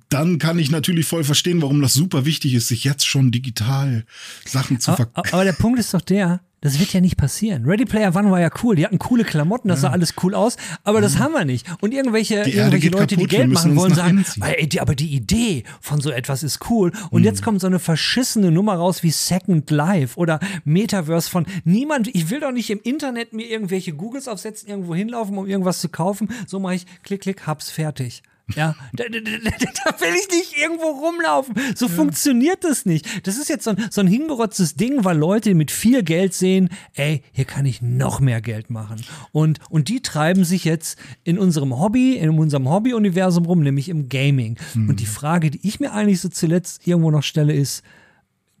[0.08, 4.04] dann kann ich natürlich voll verstehen, warum das super wichtig ist, sich jetzt schon digital
[4.44, 5.32] Sachen zu verkaufen.
[5.32, 7.64] Aber der Punkt ist doch der, das wird ja nicht passieren.
[7.66, 8.76] Ready Player One war ja cool.
[8.76, 9.88] Die hatten coole Klamotten, das ja.
[9.88, 11.66] sah alles cool aus, aber das haben wir nicht.
[11.80, 16.00] Und irgendwelche, irgendwelche Leute, kaputt, die Geld machen wollen, sagen, ey, aber die Idee von
[16.00, 16.92] so etwas ist cool.
[17.10, 17.26] Und mhm.
[17.26, 22.08] jetzt kommt so eine verschissene Nummer raus wie Second Life oder Metaverse von niemand.
[22.08, 25.88] Ich will doch nicht im Internet mir irgendwelche Googles aufsetzen, irgendwo hinlaufen, um irgendwas zu
[25.88, 26.28] kaufen.
[26.46, 28.22] So mache ich klick, klick, hab's fertig.
[28.54, 31.54] Ja, da, da, da, will ich nicht irgendwo rumlaufen.
[31.74, 31.92] So ja.
[31.92, 33.26] funktioniert das nicht.
[33.26, 36.68] Das ist jetzt so ein, so ein hingerotztes Ding, weil Leute mit viel Geld sehen,
[36.94, 39.04] ey, hier kann ich noch mehr Geld machen.
[39.32, 44.08] Und, und die treiben sich jetzt in unserem Hobby, in unserem Hobby-Universum rum, nämlich im
[44.08, 44.56] Gaming.
[44.74, 44.90] Mhm.
[44.90, 47.82] Und die Frage, die ich mir eigentlich so zuletzt irgendwo noch stelle, ist,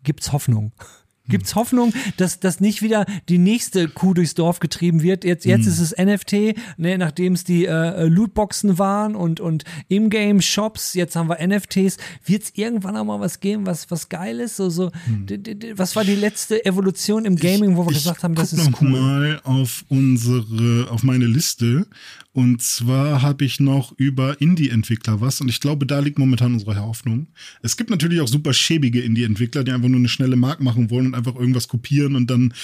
[0.02, 0.72] gibt's Hoffnung?
[1.28, 5.24] Gibt es Hoffnung, dass, dass nicht wieder die nächste Kuh durchs Dorf getrieben wird?
[5.24, 5.72] Jetzt, jetzt mhm.
[5.72, 11.28] ist es NFT, ne, nachdem es die äh, Lootboxen waren und, und Ingame-Shops, jetzt haben
[11.28, 11.96] wir NFTs.
[12.24, 14.56] Wird es irgendwann auch mal was geben, was, was geil ist?
[14.56, 15.26] So, so, mhm.
[15.76, 18.90] Was war die letzte Evolution im Gaming, wo wir gesagt haben, das ist noch cool?
[18.90, 21.86] mal auf unsere, auf meine Liste
[22.36, 26.76] und zwar habe ich noch über Indie-Entwickler was und ich glaube, da liegt momentan unsere
[26.76, 27.28] Hoffnung.
[27.62, 31.06] Es gibt natürlich auch super schäbige Indie-Entwickler, die einfach nur eine schnelle Mark machen wollen
[31.06, 32.54] und einfach irgendwas kopieren und dann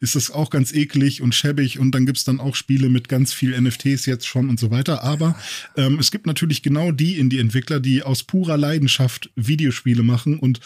[0.00, 3.08] ist das auch ganz eklig und schäbig und dann gibt es dann auch Spiele mit
[3.08, 5.04] ganz viel NFTs jetzt schon und so weiter.
[5.04, 5.36] Aber
[5.76, 10.60] ähm, es gibt natürlich genau die Indie-Entwickler, die aus purer Leidenschaft Videospiele machen und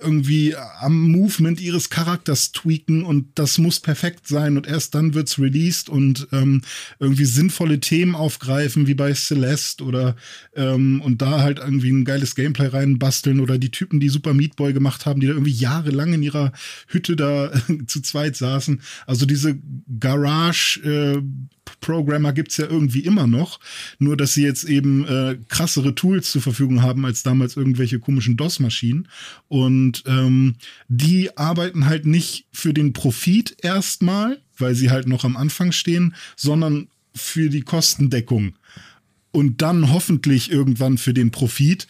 [0.00, 5.38] irgendwie am Movement ihres Charakters tweaken und das muss perfekt sein und erst dann wird's
[5.38, 6.62] released und ähm,
[6.98, 10.16] irgendwie sinnvolle Themen aufgreifen, wie bei Celeste oder
[10.54, 14.56] ähm, und da halt irgendwie ein geiles Gameplay reinbasteln oder die Typen, die Super Meat
[14.56, 16.52] Boy gemacht haben, die da irgendwie jahrelang in ihrer
[16.86, 17.52] Hütte da
[17.86, 18.80] zu zweit saßen.
[19.06, 19.58] Also diese
[19.98, 21.22] Garage äh,
[21.80, 23.60] Programmer gibt's ja irgendwie immer noch,
[23.98, 28.36] nur dass sie jetzt eben äh, krassere Tools zur Verfügung haben als damals irgendwelche komischen
[28.36, 29.08] DOS-Maschinen.
[29.48, 30.54] Und ähm,
[30.88, 36.14] die arbeiten halt nicht für den Profit erstmal, weil sie halt noch am Anfang stehen,
[36.36, 38.54] sondern für die Kostendeckung.
[39.30, 41.86] Und dann hoffentlich irgendwann für den Profit.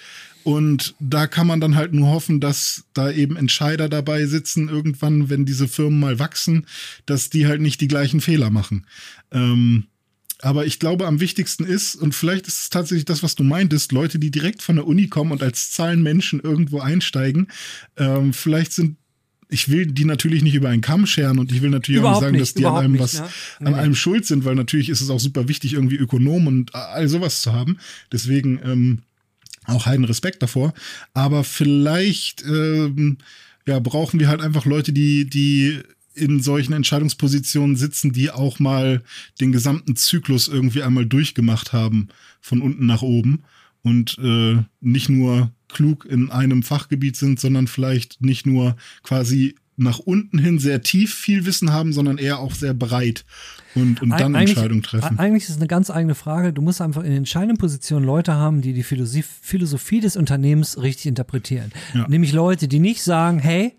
[0.49, 5.29] Und da kann man dann halt nur hoffen, dass da eben Entscheider dabei sitzen, irgendwann,
[5.29, 6.65] wenn diese Firmen mal wachsen,
[7.05, 8.87] dass die halt nicht die gleichen Fehler machen.
[9.31, 9.89] Ähm,
[10.41, 13.93] aber ich glaube, am wichtigsten ist, und vielleicht ist es tatsächlich das, was du meintest,
[13.93, 17.49] Leute, die direkt von der Uni kommen und als Zahlenmenschen irgendwo einsteigen,
[17.99, 18.97] ähm, vielleicht sind
[19.51, 22.31] ich will die natürlich nicht über einen Kamm scheren und ich will natürlich überhaupt auch
[22.31, 23.29] nicht sagen, dass die an einem nicht, was, ne?
[23.61, 27.09] an einem schuld sind, weil natürlich ist es auch super wichtig, irgendwie Ökonom und all
[27.09, 27.79] sowas zu haben.
[28.13, 29.03] Deswegen ähm,
[29.69, 30.75] auch heiden Respekt davor.
[31.15, 33.19] Aber vielleicht ähm,
[33.67, 35.81] ja, brauchen wir halt einfach Leute, die, die
[36.15, 39.03] in solchen Entscheidungspositionen sitzen, die auch mal
[39.41, 42.09] den gesamten Zyklus irgendwie einmal durchgemacht haben,
[42.41, 43.45] von unten nach oben.
[43.83, 49.99] Und äh, nicht nur klug in einem Fachgebiet sind, sondern vielleicht nicht nur quasi nach
[49.99, 53.25] unten hin sehr tief viel Wissen haben, sondern eher auch sehr breit
[53.75, 55.19] und, und dann eigentlich, Entscheidungen treffen.
[55.19, 56.53] Eigentlich ist es eine ganz eigene Frage.
[56.53, 61.07] Du musst einfach in entscheidenden Positionen Leute haben, die die Philosophie, Philosophie des Unternehmens richtig
[61.07, 61.73] interpretieren.
[61.95, 62.07] Ja.
[62.09, 63.75] Nämlich Leute, die nicht sagen, hey,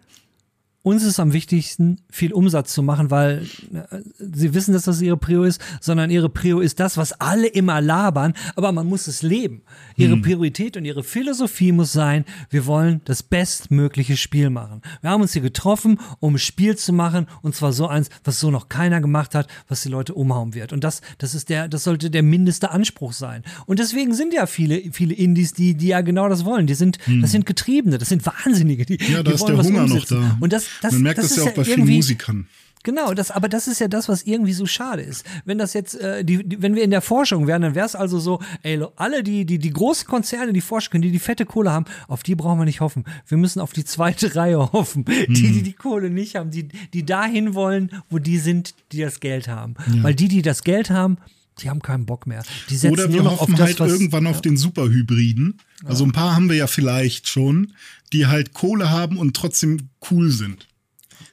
[0.82, 5.17] uns ist am wichtigsten, viel Umsatz zu machen, weil äh, sie wissen, dass das ihre
[5.17, 9.21] Prio ist, sondern ihre Prio ist das, was alle immer labern, aber man muss es
[9.21, 9.61] leben.
[9.97, 10.21] Ihre Hm.
[10.21, 14.82] Priorität und ihre Philosophie muss sein, wir wollen das bestmögliche Spiel machen.
[15.01, 18.39] Wir haben uns hier getroffen, um ein Spiel zu machen, und zwar so eins, was
[18.39, 20.71] so noch keiner gemacht hat, was die Leute umhauen wird.
[20.71, 23.43] Und das, das ist der, das sollte der mindeste Anspruch sein.
[23.65, 26.67] Und deswegen sind ja viele, viele Indies, die, die ja genau das wollen.
[26.67, 29.13] Die sind, das sind Getriebene, das sind Wahnsinnige, die, Hm.
[29.13, 30.21] Ja, da die ist wollen der was Hunger noch umsetzen.
[30.21, 30.38] da.
[30.39, 32.47] Und das, das, Man merkt das das, ja auch bei vielen Musikern.
[32.84, 35.26] Genau, das, aber das ist ja das, was irgendwie so schade ist.
[35.43, 37.93] Wenn das jetzt, äh, die, die, wenn wir in der Forschung wären, dann wäre es
[37.95, 41.45] also so, ey, alle die, die, die großen Konzerne, die forschen können, die die fette
[41.45, 43.03] Kohle haben, auf die brauchen wir nicht hoffen.
[43.28, 45.03] Wir müssen auf die zweite Reihe hoffen.
[45.28, 49.20] Die, die die Kohle nicht haben, die, die dahin wollen, wo die sind, die das
[49.20, 49.76] Geld haben.
[50.01, 51.17] Weil die, die das Geld haben,
[51.62, 52.43] die haben keinen Bock mehr.
[52.70, 55.60] Die setzen Oder wir auf hoffen das, halt was, irgendwann auf den Superhybriden.
[55.84, 57.74] Also ein paar haben wir ja vielleicht schon,
[58.14, 60.68] die halt Kohle haben und trotzdem cool sind.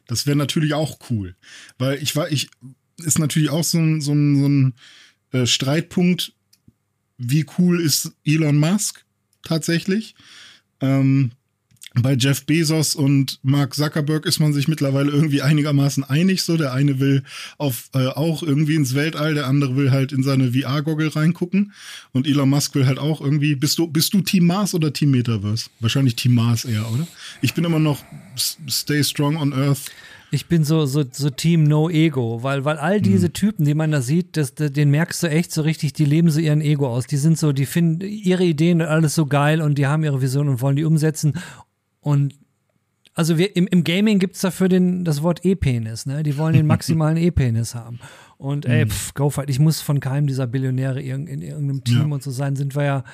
[0.06, 1.34] Das wäre natürlich auch cool.
[1.78, 2.48] Weil ich war, ich,
[2.98, 4.74] ist natürlich auch so ein, so ein, so ein
[5.32, 6.32] äh, Streitpunkt,
[7.18, 9.04] wie cool ist Elon Musk
[9.42, 10.14] tatsächlich.
[10.80, 11.32] Ähm,
[12.02, 16.42] bei Jeff Bezos und Mark Zuckerberg ist man sich mittlerweile irgendwie einigermaßen einig.
[16.42, 17.22] So, der eine will
[17.58, 21.72] auf äh, auch irgendwie ins Weltall, der andere will halt in seine VR-Goggle reingucken.
[22.12, 23.54] Und Elon Musk will halt auch irgendwie.
[23.54, 25.70] Bist du, bist du Team Mars oder Team Metaverse?
[25.80, 27.06] Wahrscheinlich Team Mars eher, oder?
[27.40, 28.04] Ich bin immer noch
[28.68, 29.90] Stay Strong on Earth.
[30.32, 33.02] Ich bin so, so, so Team No Ego, weil, weil all Hm.
[33.02, 36.04] diese Typen, die man da sieht, das, das, den merkst du echt so richtig, die
[36.04, 37.06] leben so ihren Ego aus.
[37.06, 40.20] Die sind so, die finden ihre Ideen und alles so geil und die haben ihre
[40.20, 41.34] Vision und wollen die umsetzen.
[42.06, 42.34] Und
[43.14, 46.22] also wir, im, im Gaming gibt's dafür den, das Wort E-Penis, ne?
[46.22, 47.98] Die wollen den maximalen E-Penis haben.
[48.38, 48.90] Und ey, Mhm.
[48.90, 49.48] pff, go fight.
[49.50, 52.14] Ich muss von keinem dieser Billionäre irg in irgendeinem Team Ja.
[52.14, 52.54] und so sein.
[52.54, 53.04] Sind wir ja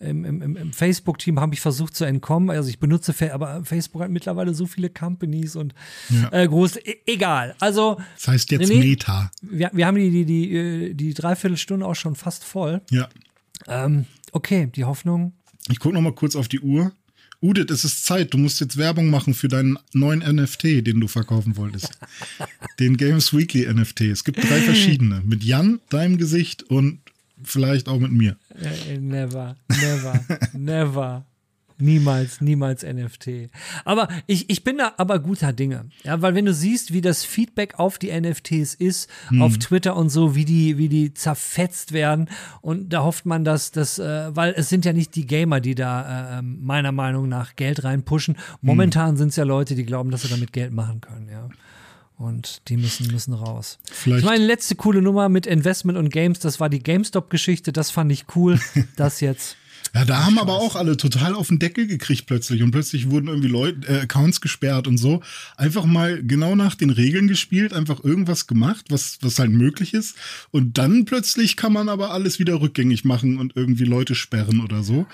[0.00, 2.50] im, im, im- Facebook-Team habe ich versucht zu entkommen.
[2.50, 5.72] Also ich benutze, aber Facebook hat mittlerweile so viele Companies und
[6.10, 6.28] Ja.
[6.32, 6.76] äh, groß.
[6.78, 7.54] E egal.
[7.60, 8.80] Also Das heißt jetzt René?
[8.80, 9.30] Meta.
[9.40, 12.82] wir, wir haben die, die, die, äh, die Dreiviertelstunde auch schon fast voll.
[12.90, 13.08] Ja.
[13.68, 15.32] Ähm, okay, die Hoffnung.
[15.70, 16.90] Ich gucke noch mal kurz auf die Uhr.
[17.42, 18.32] Udit, es ist Zeit.
[18.32, 21.98] Du musst jetzt Werbung machen für deinen neuen NFT, den du verkaufen wolltest.
[22.78, 24.02] den Games Weekly NFT.
[24.02, 25.22] Es gibt drei verschiedene.
[25.24, 27.00] Mit Jan, deinem Gesicht und
[27.42, 28.36] vielleicht auch mit mir.
[28.88, 31.26] Äh, never, never, never.
[31.82, 33.50] Niemals, niemals NFT.
[33.84, 35.86] Aber ich, ich bin da aber guter Dinge.
[36.04, 39.10] Ja, weil wenn du siehst, wie das Feedback auf die NFTs ist,
[39.40, 42.28] auf Twitter und so, wie die, wie die zerfetzt werden.
[42.60, 45.74] Und da hofft man, dass das, äh, weil es sind ja nicht die Gamer, die
[45.74, 48.36] da äh, meiner Meinung nach Geld reinpushen.
[48.60, 51.48] Momentan sind es ja Leute, die glauben, dass sie damit Geld machen können, ja.
[52.18, 53.78] Und die müssen, müssen raus.
[53.90, 57.90] Vielleicht- Ich meine, letzte coole Nummer mit Investment und Games, das war die GameStop-Geschichte, das
[57.90, 58.60] fand ich cool.
[58.96, 59.56] Das jetzt.
[59.94, 63.28] Ja, da haben aber auch alle total auf den Deckel gekriegt plötzlich und plötzlich wurden
[63.28, 65.20] irgendwie Leute, äh, Accounts gesperrt und so.
[65.58, 70.16] Einfach mal genau nach den Regeln gespielt, einfach irgendwas gemacht, was, was halt möglich ist.
[70.50, 74.82] Und dann plötzlich kann man aber alles wieder rückgängig machen und irgendwie Leute sperren oder
[74.82, 75.04] so.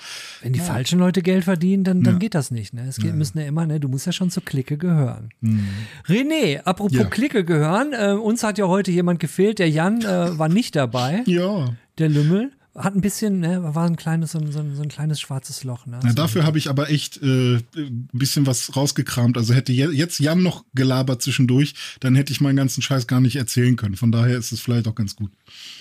[0.41, 2.19] Wenn die falschen Leute Geld verdienen, dann, dann Ja.
[2.19, 2.73] geht das nicht.
[2.73, 2.85] Ne?
[2.87, 3.81] Es geht, müssen ja immer, ne?
[3.81, 5.29] du musst ja schon zur Clique gehören.
[5.41, 5.59] Hm.
[6.07, 7.03] René, apropos Ja.
[7.03, 11.23] Clique gehören, äh, uns hat ja heute jemand gefehlt, der Jan äh, war nicht dabei,
[11.27, 11.73] Ja.
[11.97, 12.51] der Lümmel.
[12.79, 15.63] Hat ein bisschen, ne, war ein kleines, so ein, so ein, so ein kleines schwarzes
[15.65, 15.85] Loch.
[15.85, 15.99] Ne?
[16.01, 16.15] Na, So.
[16.15, 19.37] dafür habe ich aber echt äh, ein bisschen was rausgekramt.
[19.37, 23.19] Also hätte je, jetzt Jan noch gelabert zwischendurch, dann hätte ich meinen ganzen Scheiß gar
[23.19, 23.97] nicht erzählen können.
[23.97, 25.31] Von daher ist es vielleicht auch ganz gut.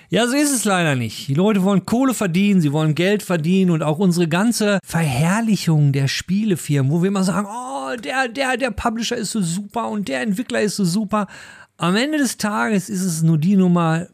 [0.10, 1.28] Ja, so ist es leider nicht.
[1.28, 6.08] Die Leute wollen Kohle verdienen, sie wollen Geld verdienen und auch unsere ganze Verherrlichung der
[6.08, 10.22] Spielefirmen, wo wir immer sagen, oh, der, der, der Publisher ist so super und der
[10.22, 11.28] Entwickler ist so super.
[11.78, 14.08] Am Ende des Tages ist es nur die Nummer,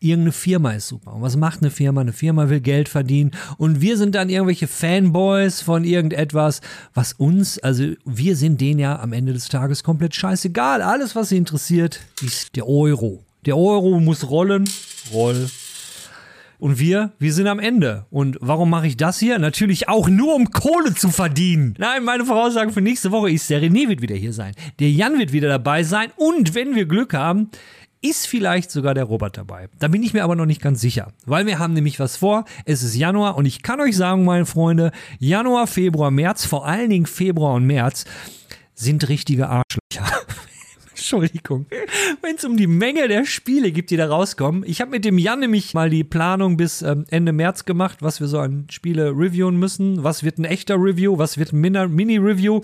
[0.00, 1.14] irgendeine Firma ist super.
[1.14, 2.00] Und was macht eine Firma?
[2.00, 6.60] Eine Firma will Geld verdienen und wir sind dann irgendwelche Fanboys von irgendetwas,
[6.94, 10.82] was uns, also wir sind denen ja am Ende des Tages komplett scheißegal.
[10.82, 13.24] Alles, was sie interessiert, ist der Euro.
[13.44, 14.68] Der Euro muss rollen.
[15.12, 15.48] Roll.
[16.58, 18.06] Und wir, wir sind am Ende.
[18.10, 19.38] Und warum mache ich das hier?
[19.38, 21.74] Natürlich auch nur, um Kohle zu verdienen.
[21.78, 24.54] Nein, meine Voraussage für nächste Woche ist, der René wird wieder hier sein.
[24.78, 26.10] Der Jan wird wieder dabei sein.
[26.16, 27.50] Und wenn wir Glück haben,
[28.00, 29.68] ist vielleicht sogar der Robert dabei.
[29.78, 32.44] Da bin ich mir aber noch nicht ganz sicher, weil wir haben nämlich was vor.
[32.64, 36.90] Es ist Januar und ich kann euch sagen, meine Freunde, Januar, Februar, März, vor allen
[36.90, 38.04] Dingen Februar und März
[38.74, 39.85] sind richtige Arschlöcher.
[41.06, 41.66] Entschuldigung.
[42.22, 44.64] Wenn es um die Menge der Spiele gibt, die da rauskommen.
[44.66, 48.18] Ich habe mit dem Jan nämlich mal die Planung bis ähm, Ende März gemacht, was
[48.18, 50.02] wir so an Spiele reviewen müssen.
[50.02, 51.16] Was wird ein echter Review?
[51.16, 52.62] Was wird ein Mini-Review?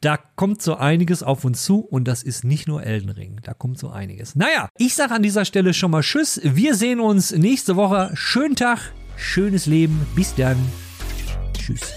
[0.00, 3.40] Da kommt so einiges auf uns zu und das ist nicht nur Elden Ring.
[3.42, 4.34] Da kommt so einiges.
[4.36, 6.40] Naja, ich sage an dieser Stelle schon mal Tschüss.
[6.42, 8.10] Wir sehen uns nächste Woche.
[8.14, 10.06] Schönen Tag, schönes Leben.
[10.14, 10.56] Bis dann.
[11.52, 11.92] Tschüss.